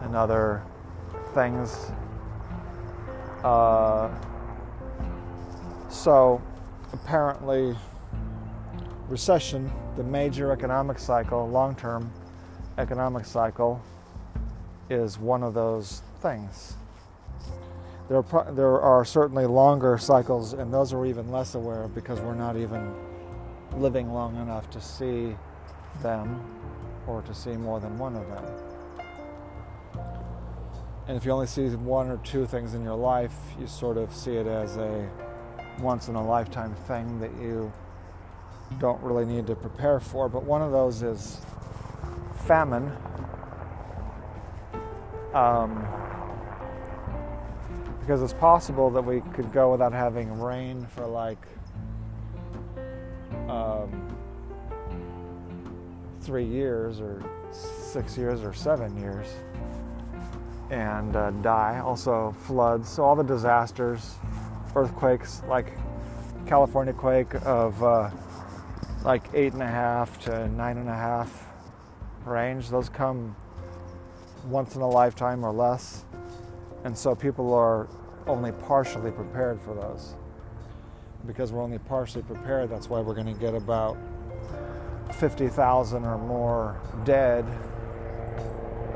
and 0.00 0.16
other 0.16 0.62
things. 1.34 1.92
Uh, 3.44 4.08
so 5.90 6.40
apparently, 6.94 7.76
recession 9.10 9.70
the 9.96 10.02
major 10.02 10.50
economic 10.50 10.98
cycle, 10.98 11.46
long 11.46 11.74
term 11.74 12.10
economic 12.78 13.26
cycle, 13.26 13.82
is 14.88 15.18
one 15.18 15.42
of 15.42 15.52
those 15.52 16.02
things. 16.20 16.74
There 18.08 18.18
are, 18.18 18.52
there 18.52 18.80
are 18.80 19.04
certainly 19.04 19.46
longer 19.46 19.98
cycles, 19.98 20.52
and 20.52 20.72
those 20.72 20.94
we're 20.94 21.06
even 21.06 21.30
less 21.30 21.54
aware 21.54 21.82
of 21.82 21.94
because 21.94 22.20
we're 22.20 22.34
not 22.34 22.56
even 22.56 22.94
living 23.76 24.12
long 24.12 24.36
enough 24.36 24.70
to 24.70 24.80
see 24.80 25.36
them 26.02 26.40
or 27.06 27.22
to 27.22 27.34
see 27.34 27.56
more 27.56 27.80
than 27.80 27.98
one 27.98 28.14
of 28.14 28.26
them. 28.28 28.44
And 31.08 31.16
if 31.16 31.24
you 31.24 31.30
only 31.30 31.46
see 31.46 31.68
one 31.68 32.08
or 32.08 32.18
two 32.18 32.46
things 32.46 32.74
in 32.74 32.82
your 32.82 32.96
life, 32.96 33.34
you 33.60 33.66
sort 33.66 33.96
of 33.96 34.12
see 34.14 34.36
it 34.36 34.46
as 34.46 34.76
a 34.76 35.08
once 35.80 36.08
in 36.08 36.14
a 36.14 36.26
lifetime 36.26 36.74
thing 36.86 37.20
that 37.20 37.30
you 37.40 37.72
don't 38.80 39.00
really 39.02 39.24
need 39.24 39.46
to 39.46 39.54
prepare 39.54 40.00
for, 40.00 40.28
but 40.28 40.42
one 40.42 40.62
of 40.62 40.72
those 40.72 41.02
is 41.02 41.40
famine. 42.46 42.90
Um, 45.32 45.86
because 48.06 48.22
it's 48.22 48.34
possible 48.34 48.88
that 48.88 49.02
we 49.02 49.20
could 49.34 49.52
go 49.52 49.72
without 49.72 49.92
having 49.92 50.40
rain 50.40 50.86
for 50.94 51.04
like 51.08 51.44
um, 53.48 54.16
three 56.20 56.44
years 56.44 57.00
or 57.00 57.20
six 57.50 58.16
years 58.16 58.42
or 58.42 58.54
seven 58.54 58.96
years 59.00 59.26
and 60.70 61.16
uh, 61.16 61.32
die. 61.42 61.80
Also, 61.84 62.32
floods. 62.46 62.88
So, 62.88 63.02
all 63.02 63.16
the 63.16 63.24
disasters, 63.24 64.14
earthquakes 64.76 65.42
like 65.48 65.72
California 66.46 66.92
quake 66.92 67.34
of 67.44 67.82
uh, 67.82 68.10
like 69.04 69.24
eight 69.34 69.52
and 69.52 69.62
a 69.62 69.66
half 69.66 70.20
to 70.26 70.46
nine 70.50 70.78
and 70.78 70.88
a 70.88 70.94
half 70.94 71.44
range, 72.24 72.70
those 72.70 72.88
come 72.88 73.34
once 74.44 74.76
in 74.76 74.82
a 74.82 74.88
lifetime 74.88 75.44
or 75.44 75.50
less. 75.50 76.05
And 76.86 76.96
so, 76.96 77.16
people 77.16 77.52
are 77.52 77.88
only 78.28 78.52
partially 78.52 79.10
prepared 79.10 79.60
for 79.60 79.74
those. 79.74 80.14
Because 81.26 81.50
we're 81.50 81.64
only 81.64 81.78
partially 81.78 82.22
prepared, 82.22 82.70
that's 82.70 82.88
why 82.88 83.00
we're 83.00 83.16
going 83.16 83.26
to 83.26 83.40
get 83.40 83.56
about 83.56 83.96
50,000 85.18 86.04
or 86.04 86.16
more 86.16 86.80
dead, 87.04 87.44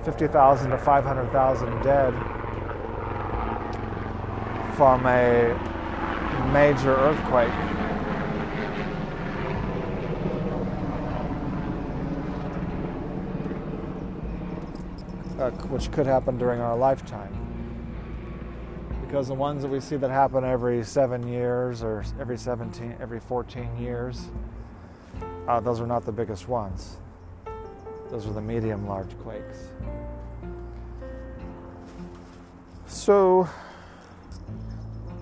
50,000 0.05 0.71
to 0.71 0.79
500,000 0.79 1.83
dead 1.83 2.15
from 4.77 5.05
a 5.07 5.49
major 6.53 6.95
earthquake. 6.95 7.51
Uh, 15.41 15.51
which 15.71 15.91
could 15.91 16.07
happen 16.07 16.39
during 16.39 16.61
our 16.61 16.77
lifetime. 16.77 17.40
Because 19.11 19.27
the 19.27 19.35
ones 19.35 19.63
that 19.63 19.69
we 19.69 19.81
see 19.81 19.97
that 19.97 20.11
happen 20.11 20.45
every 20.45 20.85
seven 20.85 21.27
years 21.27 21.83
or 21.83 22.05
every 22.21 22.39
17, 22.39 22.95
every 23.01 23.19
14 23.19 23.77
years, 23.77 24.29
uh, 25.49 25.59
those 25.59 25.81
are 25.81 25.87
not 25.89 26.07
the 26.07 26.13
biggest 26.13 26.47
ones. 26.49 26.99
Those 28.13 28.29
are 28.29 28.33
the 28.33 28.41
medium 28.41 28.87
large 28.87 29.19
quakes. 29.19 29.67
So 32.87 33.49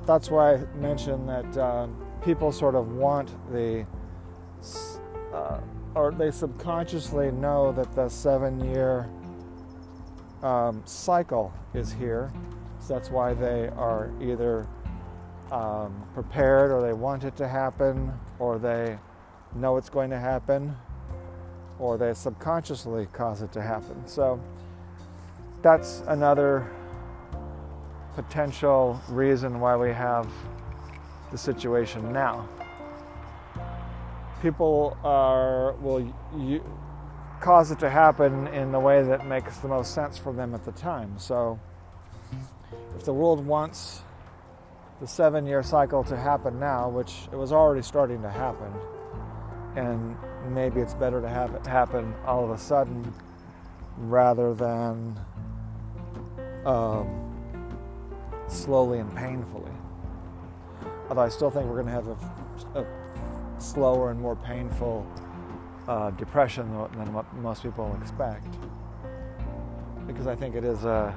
that's 0.04 0.30
why 0.30 0.56
I 0.56 0.58
mentioned 0.76 1.26
that 1.26 1.56
uh, 1.56 1.86
people 2.22 2.52
sort 2.52 2.74
of 2.74 2.92
want 2.92 3.30
the, 3.50 3.86
uh, 5.32 5.60
or 5.94 6.12
they 6.12 6.30
subconsciously 6.30 7.30
know 7.30 7.72
that 7.72 7.90
the 7.94 8.10
seven 8.10 8.62
year 8.70 9.08
um, 10.42 10.82
cycle 10.84 11.54
is 11.72 11.90
here. 11.90 12.30
That's 12.88 13.10
why 13.10 13.34
they 13.34 13.68
are 13.76 14.10
either 14.20 14.66
um, 15.52 16.02
prepared 16.14 16.70
or 16.70 16.82
they 16.82 16.94
want 16.94 17.24
it 17.24 17.36
to 17.36 17.46
happen 17.46 18.12
or 18.38 18.58
they 18.58 18.98
know 19.54 19.76
it's 19.76 19.90
going 19.90 20.10
to 20.10 20.18
happen 20.18 20.74
or 21.78 21.96
they 21.96 22.14
subconsciously 22.14 23.06
cause 23.12 23.42
it 23.42 23.52
to 23.52 23.62
happen. 23.62 24.06
So 24.06 24.40
that's 25.62 26.02
another 26.08 26.70
potential 28.14 29.00
reason 29.08 29.60
why 29.60 29.76
we 29.76 29.90
have 29.90 30.28
the 31.30 31.38
situation 31.38 32.12
now. 32.12 32.48
People 34.42 34.96
are 35.04 35.72
will 35.74 36.12
you, 36.36 36.64
cause 37.40 37.70
it 37.70 37.78
to 37.80 37.90
happen 37.90 38.48
in 38.48 38.72
the 38.72 38.80
way 38.80 39.02
that 39.02 39.26
makes 39.26 39.58
the 39.58 39.68
most 39.68 39.94
sense 39.94 40.18
for 40.18 40.32
them 40.32 40.54
at 40.54 40.64
the 40.64 40.72
time. 40.72 41.14
So 41.18 41.58
if 42.98 43.04
the 43.04 43.12
world 43.12 43.46
wants 43.46 44.02
the 45.00 45.06
seven 45.06 45.46
year 45.46 45.62
cycle 45.62 46.02
to 46.02 46.16
happen 46.16 46.58
now, 46.58 46.88
which 46.88 47.28
it 47.30 47.36
was 47.36 47.52
already 47.52 47.80
starting 47.80 48.20
to 48.22 48.28
happen, 48.28 48.72
and 49.76 50.16
maybe 50.50 50.80
it's 50.80 50.94
better 50.94 51.20
to 51.20 51.28
have 51.28 51.54
it 51.54 51.64
happen 51.64 52.12
all 52.26 52.42
of 52.42 52.50
a 52.50 52.58
sudden 52.58 53.14
rather 53.98 54.52
than 54.52 55.16
um, 56.66 57.06
slowly 58.48 58.98
and 58.98 59.14
painfully. 59.14 59.70
Although 61.08 61.22
I 61.22 61.28
still 61.28 61.50
think 61.50 61.66
we're 61.66 61.80
going 61.80 61.86
to 61.86 61.92
have 61.92 62.08
a, 62.08 62.80
a, 62.80 62.86
slower 63.60 64.10
and 64.10 64.20
more 64.20 64.36
painful 64.36 65.06
uh, 65.86 66.10
depression 66.12 66.68
than 66.96 67.12
what 67.12 67.32
most 67.34 67.62
people 67.62 67.96
expect. 68.00 68.56
Because 70.06 70.26
I 70.26 70.34
think 70.34 70.54
it 70.54 70.64
is 70.64 70.84
a, 70.84 71.16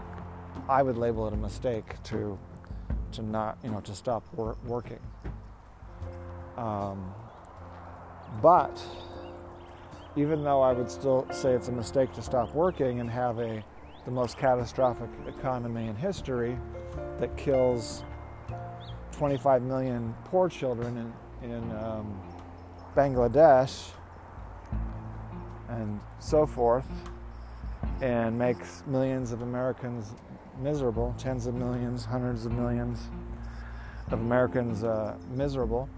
I 0.71 0.81
would 0.81 0.97
label 0.97 1.27
it 1.27 1.33
a 1.33 1.37
mistake 1.37 2.01
to, 2.03 2.39
to 3.11 3.21
not, 3.21 3.57
you 3.61 3.69
know, 3.69 3.81
to 3.81 3.93
stop 3.93 4.23
wor- 4.33 4.55
working. 4.65 5.01
Um, 6.55 7.13
but 8.41 8.81
even 10.15 10.45
though 10.45 10.61
I 10.61 10.71
would 10.71 10.89
still 10.89 11.27
say 11.29 11.51
it's 11.51 11.67
a 11.67 11.73
mistake 11.73 12.13
to 12.13 12.21
stop 12.21 12.55
working 12.55 13.01
and 13.01 13.09
have 13.09 13.37
a 13.39 13.61
the 14.05 14.11
most 14.11 14.37
catastrophic 14.37 15.09
economy 15.27 15.87
in 15.87 15.95
history 15.95 16.57
that 17.19 17.35
kills 17.35 18.03
25 19.11 19.63
million 19.63 20.15
poor 20.23 20.47
children 20.47 21.13
in, 21.43 21.51
in 21.51 21.71
um, 21.77 22.19
Bangladesh 22.95 23.89
and 25.67 25.99
so 26.19 26.45
forth, 26.45 26.87
and 28.01 28.39
makes 28.39 28.83
millions 28.87 29.33
of 29.33 29.41
Americans 29.41 30.13
miserable, 30.59 31.15
tens 31.17 31.47
of 31.47 31.55
millions, 31.55 32.05
hundreds 32.05 32.45
of 32.45 32.51
millions 32.51 32.99
of 34.07 34.19
Americans 34.19 34.83
uh, 34.83 35.15
miserable 35.31 35.89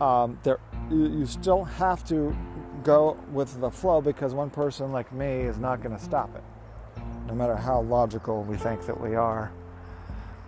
um, 0.00 0.38
there 0.42 0.58
you 0.90 1.26
still 1.26 1.62
have 1.62 2.04
to 2.04 2.36
go 2.82 3.16
with 3.32 3.60
the 3.60 3.70
flow 3.70 4.00
because 4.00 4.34
one 4.34 4.50
person 4.50 4.90
like 4.90 5.12
me 5.12 5.42
is 5.42 5.58
not 5.58 5.82
going 5.82 5.96
to 5.96 6.02
stop 6.02 6.34
it, 6.34 6.42
no 7.28 7.34
matter 7.34 7.54
how 7.54 7.82
logical 7.82 8.42
we 8.42 8.56
think 8.56 8.84
that 8.86 8.98
we 8.98 9.14
are. 9.14 9.52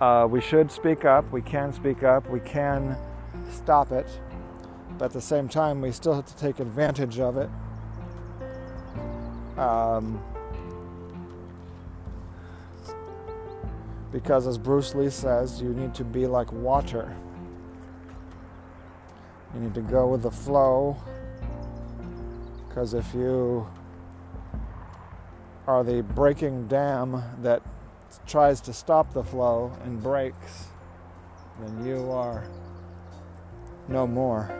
Uh, 0.00 0.26
we 0.28 0.40
should 0.40 0.70
speak 0.70 1.04
up. 1.04 1.30
We 1.30 1.42
can 1.42 1.72
speak 1.72 2.02
up. 2.02 2.28
We 2.28 2.40
can 2.40 2.96
stop 3.52 3.92
it. 3.92 4.08
But 4.98 5.06
at 5.06 5.12
the 5.12 5.20
same 5.20 5.48
time, 5.48 5.80
we 5.80 5.92
still 5.92 6.14
have 6.14 6.26
to 6.26 6.36
take 6.36 6.58
advantage 6.58 7.20
of 7.20 7.36
it. 7.36 7.50
Um, 9.58 10.20
because, 14.12 14.46
as 14.46 14.58
Bruce 14.58 14.94
Lee 14.94 15.10
says, 15.10 15.60
you 15.60 15.70
need 15.70 15.94
to 15.94 16.04
be 16.04 16.26
like 16.26 16.52
water. 16.52 17.16
You 19.54 19.60
need 19.60 19.74
to 19.74 19.80
go 19.80 20.06
with 20.06 20.22
the 20.22 20.30
flow 20.30 20.96
because 22.68 22.94
if 22.94 23.12
you 23.12 23.66
are 25.66 25.84
the 25.84 26.02
breaking 26.02 26.68
dam 26.68 27.22
that 27.42 27.62
tries 28.26 28.62
to 28.62 28.72
stop 28.72 29.12
the 29.12 29.22
flow 29.22 29.72
and 29.84 30.02
breaks, 30.02 30.68
then 31.60 31.86
you 31.86 32.10
are 32.10 32.44
no 33.88 34.06
more. 34.06 34.58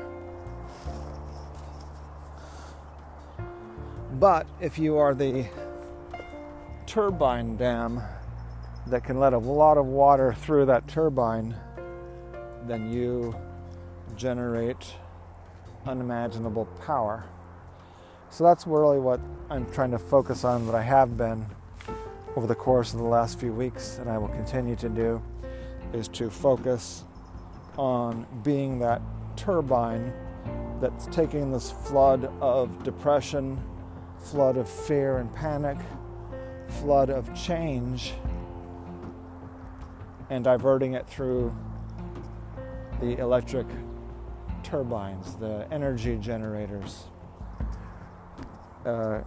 But 4.12 4.46
if 4.60 4.78
you 4.78 4.98
are 4.98 5.14
the 5.14 5.46
turbine 6.86 7.56
dam 7.56 8.02
that 8.86 9.04
can 9.04 9.20
let 9.20 9.32
a 9.32 9.38
lot 9.38 9.78
of 9.78 9.86
water 9.86 10.32
through 10.32 10.66
that 10.66 10.88
turbine, 10.88 11.54
then 12.66 12.92
you 12.92 13.34
generate 14.16 14.94
unimaginable 15.86 16.66
power. 16.84 17.24
So 18.30 18.44
that's 18.44 18.66
really 18.66 18.98
what 18.98 19.20
I'm 19.50 19.70
trying 19.72 19.90
to 19.90 19.98
focus 19.98 20.44
on, 20.44 20.66
that 20.66 20.74
I 20.74 20.82
have 20.82 21.16
been 21.16 21.46
over 22.34 22.46
the 22.46 22.54
course 22.54 22.92
of 22.92 22.98
the 22.98 23.06
last 23.06 23.38
few 23.38 23.52
weeks, 23.52 23.98
and 23.98 24.08
I 24.08 24.18
will 24.18 24.28
continue 24.28 24.76
to 24.76 24.88
do, 24.88 25.22
is 25.92 26.08
to 26.08 26.30
focus 26.30 27.04
on 27.76 28.26
being 28.42 28.78
that 28.78 29.02
turbine 29.36 30.12
that's 30.80 31.06
taking 31.06 31.52
this 31.52 31.70
flood 31.70 32.30
of 32.40 32.82
depression, 32.82 33.62
flood 34.18 34.56
of 34.56 34.68
fear 34.68 35.18
and 35.18 35.32
panic, 35.34 35.78
flood 36.80 37.10
of 37.10 37.32
change, 37.34 38.14
and 40.32 40.42
diverting 40.42 40.94
it 40.94 41.06
through 41.06 41.54
the 43.02 43.18
electric 43.18 43.66
turbines, 44.62 45.34
the 45.34 45.68
energy 45.70 46.16
generators, 46.16 47.04
uh, 48.86 49.18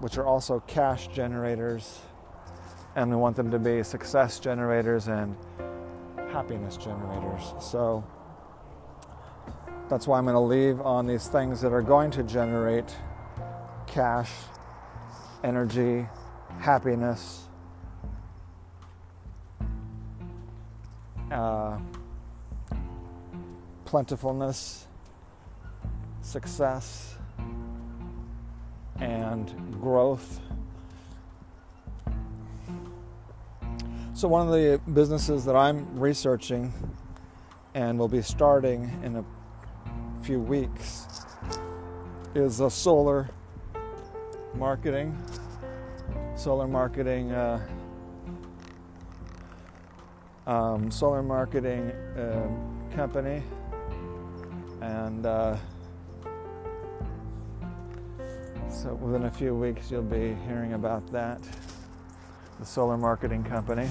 which 0.00 0.18
are 0.18 0.26
also 0.26 0.58
cash 0.66 1.06
generators, 1.06 2.00
and 2.96 3.08
we 3.08 3.16
want 3.16 3.36
them 3.36 3.48
to 3.48 3.60
be 3.60 3.84
success 3.84 4.40
generators 4.40 5.06
and 5.06 5.36
happiness 6.32 6.76
generators. 6.76 7.54
So 7.60 8.04
that's 9.88 10.08
why 10.08 10.18
I'm 10.18 10.24
going 10.24 10.34
to 10.34 10.40
leave 10.40 10.80
on 10.80 11.06
these 11.06 11.28
things 11.28 11.60
that 11.60 11.72
are 11.72 11.80
going 11.80 12.10
to 12.10 12.24
generate 12.24 12.96
cash, 13.86 14.32
energy, 15.44 16.08
happiness. 16.58 17.49
Uh, 21.30 21.78
plentifulness, 23.84 24.86
success, 26.22 27.16
and 28.98 29.52
growth. 29.80 30.40
So, 34.14 34.28
one 34.28 34.46
of 34.46 34.52
the 34.52 34.80
businesses 34.92 35.44
that 35.44 35.56
I'm 35.56 35.98
researching 35.98 36.72
and 37.74 37.98
will 37.98 38.08
be 38.08 38.22
starting 38.22 38.90
in 39.02 39.16
a 39.16 39.24
few 40.22 40.40
weeks 40.40 41.06
is 42.34 42.60
a 42.60 42.70
solar 42.70 43.30
marketing, 44.54 45.16
solar 46.36 46.68
marketing, 46.68 47.32
uh, 47.32 47.60
um, 50.46 50.90
solar 50.90 51.22
marketing 51.22 51.90
uh, 51.90 52.48
company, 52.94 53.42
and 54.80 55.26
uh, 55.26 55.56
so 58.68 58.94
within 58.94 59.24
a 59.24 59.30
few 59.30 59.54
weeks 59.54 59.90
you'll 59.90 60.02
be 60.02 60.34
hearing 60.46 60.72
about 60.74 61.06
that, 61.12 61.40
the 62.58 62.66
solar 62.66 62.96
marketing 62.96 63.44
company. 63.44 63.88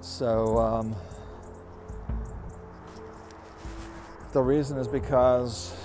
So. 0.00 0.58
Um, 0.58 0.96
The 4.32 4.40
reason 4.40 4.78
is 4.78 4.88
because 4.88 5.76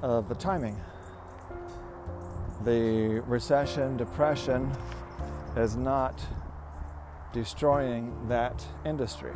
of 0.00 0.28
the 0.28 0.36
timing. 0.36 0.80
The 2.62 3.20
recession, 3.26 3.96
depression 3.96 4.70
is 5.56 5.74
not 5.74 6.14
destroying 7.36 8.10
that 8.28 8.64
industry. 8.86 9.34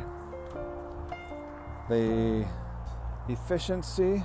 The 1.87 2.45
efficiency 3.29 4.23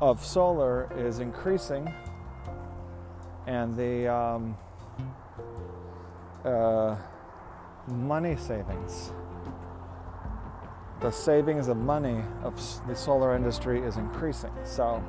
of 0.00 0.24
solar 0.24 0.88
is 0.96 1.20
increasing, 1.20 1.92
and 3.46 3.76
the 3.76 4.08
um, 4.08 4.56
uh, 6.42 6.96
money 7.86 8.36
savings 8.36 9.12
the 11.00 11.10
savings 11.10 11.68
of 11.68 11.76
money 11.76 12.22
of 12.42 12.54
the 12.88 12.96
solar 12.96 13.36
industry 13.36 13.80
is 13.80 13.98
increasing. 13.98 14.50
So, 14.64 15.04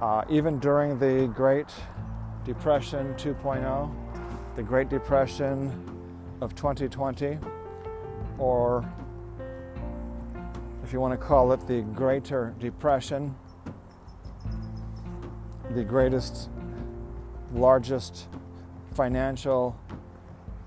uh, 0.00 0.24
even 0.28 0.58
during 0.58 0.98
the 0.98 1.28
Great 1.28 1.68
Depression 2.44 3.14
2.0, 3.14 3.90
the 4.56 4.62
Great 4.64 4.88
Depression 4.88 5.99
of 6.40 6.54
2020, 6.54 7.38
or 8.38 8.88
if 10.82 10.92
you 10.92 11.00
want 11.00 11.12
to 11.12 11.26
call 11.26 11.52
it 11.52 11.66
the 11.66 11.82
Greater 11.94 12.54
Depression, 12.58 13.34
the 15.74 15.84
greatest, 15.84 16.50
largest 17.52 18.28
financial 18.94 19.78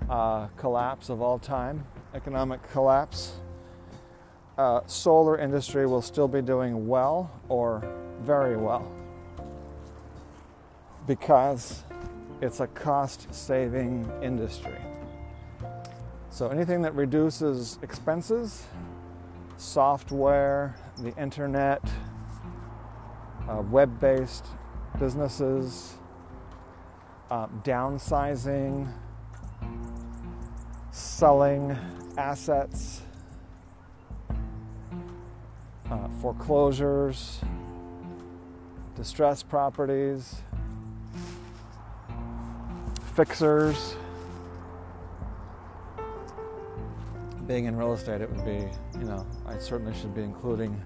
uh, 0.08 0.46
collapse 0.56 1.08
of 1.08 1.20
all 1.20 1.38
time, 1.38 1.84
economic 2.14 2.62
collapse 2.70 3.34
uh, 4.56 4.80
solar 4.86 5.38
industry 5.38 5.86
will 5.86 6.02
still 6.02 6.28
be 6.28 6.40
doing 6.40 6.86
well 6.86 7.30
or 7.48 7.82
very 8.20 8.56
well 8.56 8.90
because 11.06 11.82
it's 12.40 12.60
a 12.60 12.66
cost 12.68 13.32
saving 13.34 14.10
industry. 14.22 14.78
So 16.34 16.48
anything 16.48 16.82
that 16.82 16.96
reduces 16.96 17.78
expenses, 17.80 18.66
software, 19.56 20.74
the 20.98 21.16
internet, 21.16 21.80
uh, 23.48 23.62
web 23.70 24.00
based 24.00 24.44
businesses, 24.98 25.94
uh, 27.30 27.46
downsizing, 27.62 28.92
selling 30.90 31.78
assets 32.18 33.02
uh, 35.88 36.08
foreclosures, 36.20 37.42
distressed 38.96 39.48
properties, 39.48 40.42
fixers. 43.14 43.94
Being 47.46 47.66
in 47.66 47.76
real 47.76 47.92
estate, 47.92 48.20
it 48.20 48.30
would 48.30 48.44
be, 48.44 48.66
you 48.98 49.04
know, 49.04 49.26
I 49.46 49.58
certainly 49.58 49.94
should 49.94 50.14
be 50.14 50.22
including 50.22 50.82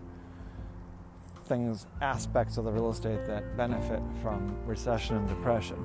things, 1.46 1.86
aspects 2.02 2.58
of 2.58 2.64
the 2.64 2.72
real 2.72 2.90
estate 2.90 3.24
that 3.26 3.56
benefit 3.56 4.02
from 4.22 4.56
recession 4.66 5.16
and 5.16 5.28
depression. 5.28 5.76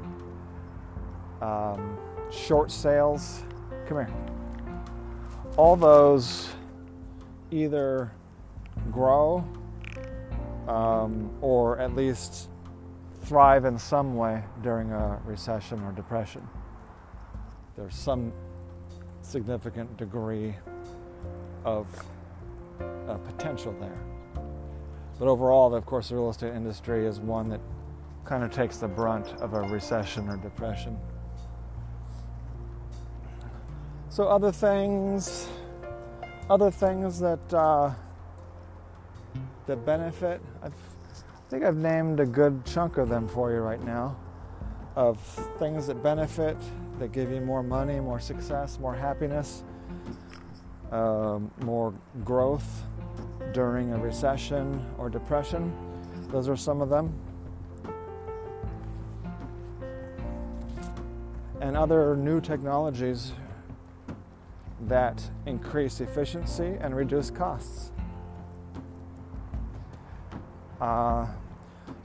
Um, 1.42 1.98
short 2.32 2.72
sales, 2.72 3.44
come 3.88 3.98
here. 3.98 4.14
All 5.58 5.76
those 5.76 6.50
either 7.52 8.12
grow 8.92 9.48
um, 10.68 11.30
or 11.42 11.80
at 11.80 11.96
least 11.96 12.50
thrive 13.24 13.66
in 13.66 13.78
some 13.78 14.16
way 14.16 14.44
during 14.62 14.92
a 14.92 15.20
recession 15.26 15.82
or 15.84 15.92
depression. 15.92 16.48
There's 17.76 17.96
some 17.96 18.34
significant 19.24 19.96
degree 19.98 20.56
of 21.66 21.88
uh, 23.08 23.16
potential 23.16 23.76
there. 23.80 24.00
But 25.20 25.28
overall, 25.28 25.74
of 25.74 25.86
course, 25.86 26.10
the 26.10 26.16
real 26.16 26.30
estate 26.30 26.54
industry 26.54 27.06
is 27.06 27.20
one 27.20 27.50
that 27.50 27.62
kind 28.26 28.44
of 28.44 28.52
takes 28.52 28.78
the 28.78 28.88
brunt 28.88 29.28
of 29.40 29.54
a 29.54 29.62
recession 29.62 30.30
or 30.30 30.38
depression. 30.38 30.98
So, 34.10 34.28
other 34.28 34.52
things, 34.52 35.48
other 36.50 36.70
things 36.70 37.20
that 37.20 37.54
uh, 37.54 37.94
that 39.68 39.86
benefit. 39.86 40.42
I've, 40.62 40.74
I 40.74 41.50
think 41.50 41.64
I've 41.64 41.78
named 41.78 42.20
a 42.20 42.26
good 42.26 42.66
chunk 42.66 42.98
of 42.98 43.10
them 43.10 43.28
for 43.28 43.52
you 43.52 43.58
right 43.58 43.84
now 43.84 44.16
of 44.96 45.20
things 45.58 45.88
that 45.88 46.04
benefit, 46.04 46.58
that 47.04 47.12
give 47.12 47.30
you 47.32 47.42
more 47.42 47.62
money, 47.62 48.00
more 48.00 48.18
success, 48.18 48.80
more 48.80 48.96
happiness, 48.96 49.66
um, 50.90 51.52
more 51.60 51.94
growth 52.24 52.84
during 53.52 53.92
a 53.92 53.98
recession 53.98 54.82
or 54.98 55.10
depression. 55.10 55.76
Those 56.30 56.48
are 56.48 56.56
some 56.56 56.82
of 56.82 56.88
them. 56.90 57.14
And 61.60 61.76
other 61.76 62.16
new 62.16 62.40
technologies 62.40 63.34
that 64.88 65.30
increase 65.46 66.00
efficiency 66.00 66.78
and 66.80 66.96
reduce 66.96 67.30
costs. 67.30 67.92
Uh, 70.80 71.28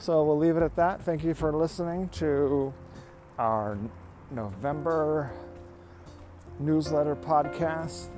so 0.01 0.25
we'll 0.25 0.39
leave 0.39 0.57
it 0.57 0.63
at 0.65 0.75
that. 0.75 1.03
Thank 1.03 1.23
you 1.23 1.35
for 1.35 1.53
listening 1.53 2.09
to 2.15 2.75
our 3.39 3.79
November 4.31 5.31
newsletter 6.59 7.17
podcast 7.17 8.09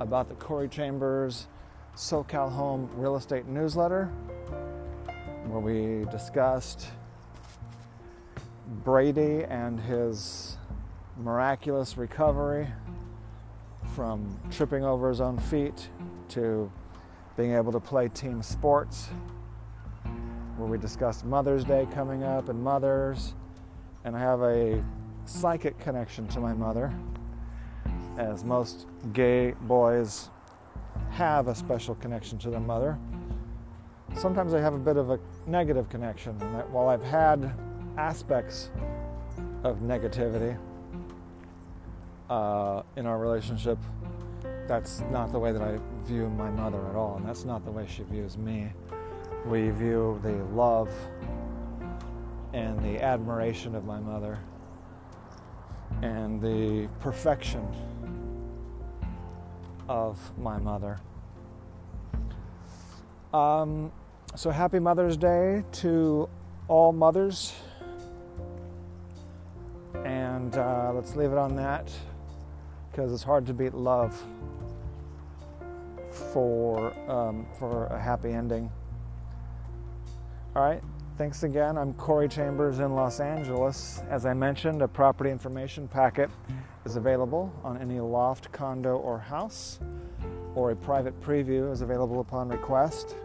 about 0.00 0.28
the 0.28 0.34
Corey 0.34 0.68
Chambers 0.68 1.46
SoCal 1.94 2.50
Home 2.50 2.88
Real 2.94 3.16
Estate 3.16 3.46
Newsletter, 3.46 4.06
where 5.46 5.60
we 5.60 6.10
discussed 6.10 6.88
Brady 8.82 9.44
and 9.44 9.78
his 9.78 10.56
miraculous 11.18 11.98
recovery 11.98 12.66
from 13.94 14.38
tripping 14.50 14.84
over 14.84 15.08
his 15.08 15.20
own 15.20 15.38
feet 15.38 15.90
to 16.28 16.70
being 17.36 17.52
able 17.52 17.72
to 17.72 17.80
play 17.80 18.08
team 18.08 18.42
sports 18.42 19.08
where 20.56 20.68
we 20.68 20.78
discussed 20.78 21.24
Mother's 21.24 21.64
Day 21.64 21.86
coming 21.94 22.24
up 22.24 22.48
and 22.48 22.62
mothers. 22.62 23.34
And 24.04 24.16
I 24.16 24.20
have 24.20 24.42
a 24.42 24.82
psychic 25.28 25.78
connection 25.78 26.26
to 26.28 26.40
my 26.40 26.52
mother, 26.54 26.92
as 28.16 28.44
most 28.44 28.86
gay 29.12 29.52
boys 29.62 30.30
have 31.10 31.48
a 31.48 31.54
special 31.54 31.94
connection 31.96 32.38
to 32.38 32.50
their 32.50 32.60
mother. 32.60 32.98
Sometimes 34.16 34.54
I 34.54 34.60
have 34.60 34.74
a 34.74 34.78
bit 34.78 34.96
of 34.96 35.10
a 35.10 35.20
negative 35.46 35.88
connection, 35.88 36.40
and 36.40 36.72
while 36.72 36.88
I've 36.88 37.02
had 37.02 37.52
aspects 37.96 38.70
of 39.64 39.78
negativity 39.80 40.58
uh, 42.30 42.82
in 42.96 43.06
our 43.06 43.18
relationship, 43.18 43.78
that's 44.66 45.00
not 45.10 45.32
the 45.32 45.38
way 45.38 45.52
that 45.52 45.62
I 45.62 45.78
view 46.04 46.28
my 46.30 46.50
mother 46.50 46.84
at 46.88 46.96
all, 46.96 47.16
and 47.16 47.28
that's 47.28 47.44
not 47.44 47.64
the 47.64 47.70
way 47.70 47.86
she 47.86 48.02
views 48.04 48.36
me 48.36 48.72
we 49.46 49.70
view 49.70 50.20
the 50.22 50.32
love 50.54 50.90
and 52.52 52.78
the 52.80 53.02
admiration 53.02 53.74
of 53.74 53.84
my 53.84 53.98
mother 53.98 54.38
and 56.02 56.40
the 56.40 56.88
perfection 57.00 57.66
of 59.88 60.18
my 60.38 60.58
mother. 60.58 60.98
Um, 63.32 63.92
so 64.34 64.50
happy 64.50 64.78
Mother's 64.78 65.16
Day 65.16 65.64
to 65.72 66.28
all 66.68 66.92
mothers. 66.92 67.54
And 70.04 70.56
uh, 70.56 70.92
let's 70.94 71.16
leave 71.16 71.32
it 71.32 71.38
on 71.38 71.56
that 71.56 71.90
because 72.90 73.12
it's 73.12 73.22
hard 73.22 73.46
to 73.46 73.54
beat 73.54 73.74
love 73.74 74.22
for 76.32 76.92
um, 77.10 77.46
for 77.58 77.86
a 77.86 78.00
happy 78.00 78.30
ending. 78.30 78.70
All 80.54 80.62
right. 80.62 80.82
Thanks 81.18 81.42
again. 81.42 81.76
I'm 81.76 81.94
Corey 81.94 82.28
Chambers 82.28 82.78
in 82.78 82.94
Los 82.94 83.18
Angeles. 83.18 84.04
As 84.08 84.24
I 84.24 84.34
mentioned, 84.34 84.82
a 84.82 84.86
property 84.86 85.32
information 85.32 85.88
packet 85.88 86.30
is 86.84 86.94
available 86.94 87.52
on 87.64 87.76
any 87.76 87.98
loft, 87.98 88.52
condo, 88.52 88.98
or 88.98 89.18
house, 89.18 89.80
or 90.54 90.70
a 90.70 90.76
private 90.76 91.20
preview 91.20 91.72
is 91.72 91.80
available 91.80 92.20
upon 92.20 92.48
request. 92.48 93.16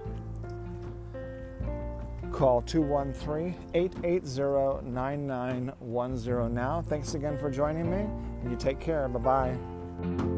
Call 2.31 2.63
213 2.63 3.55
880 3.75 4.89
9910 4.89 6.51
now. 6.51 6.81
Thanks 6.81 7.13
again 7.13 7.37
for 7.37 7.51
joining 7.51 7.91
me, 7.91 8.07
and 8.41 8.49
you 8.49 8.57
take 8.57 8.79
care. 8.79 9.07
Bye 9.07 9.19
bye. 9.19 10.32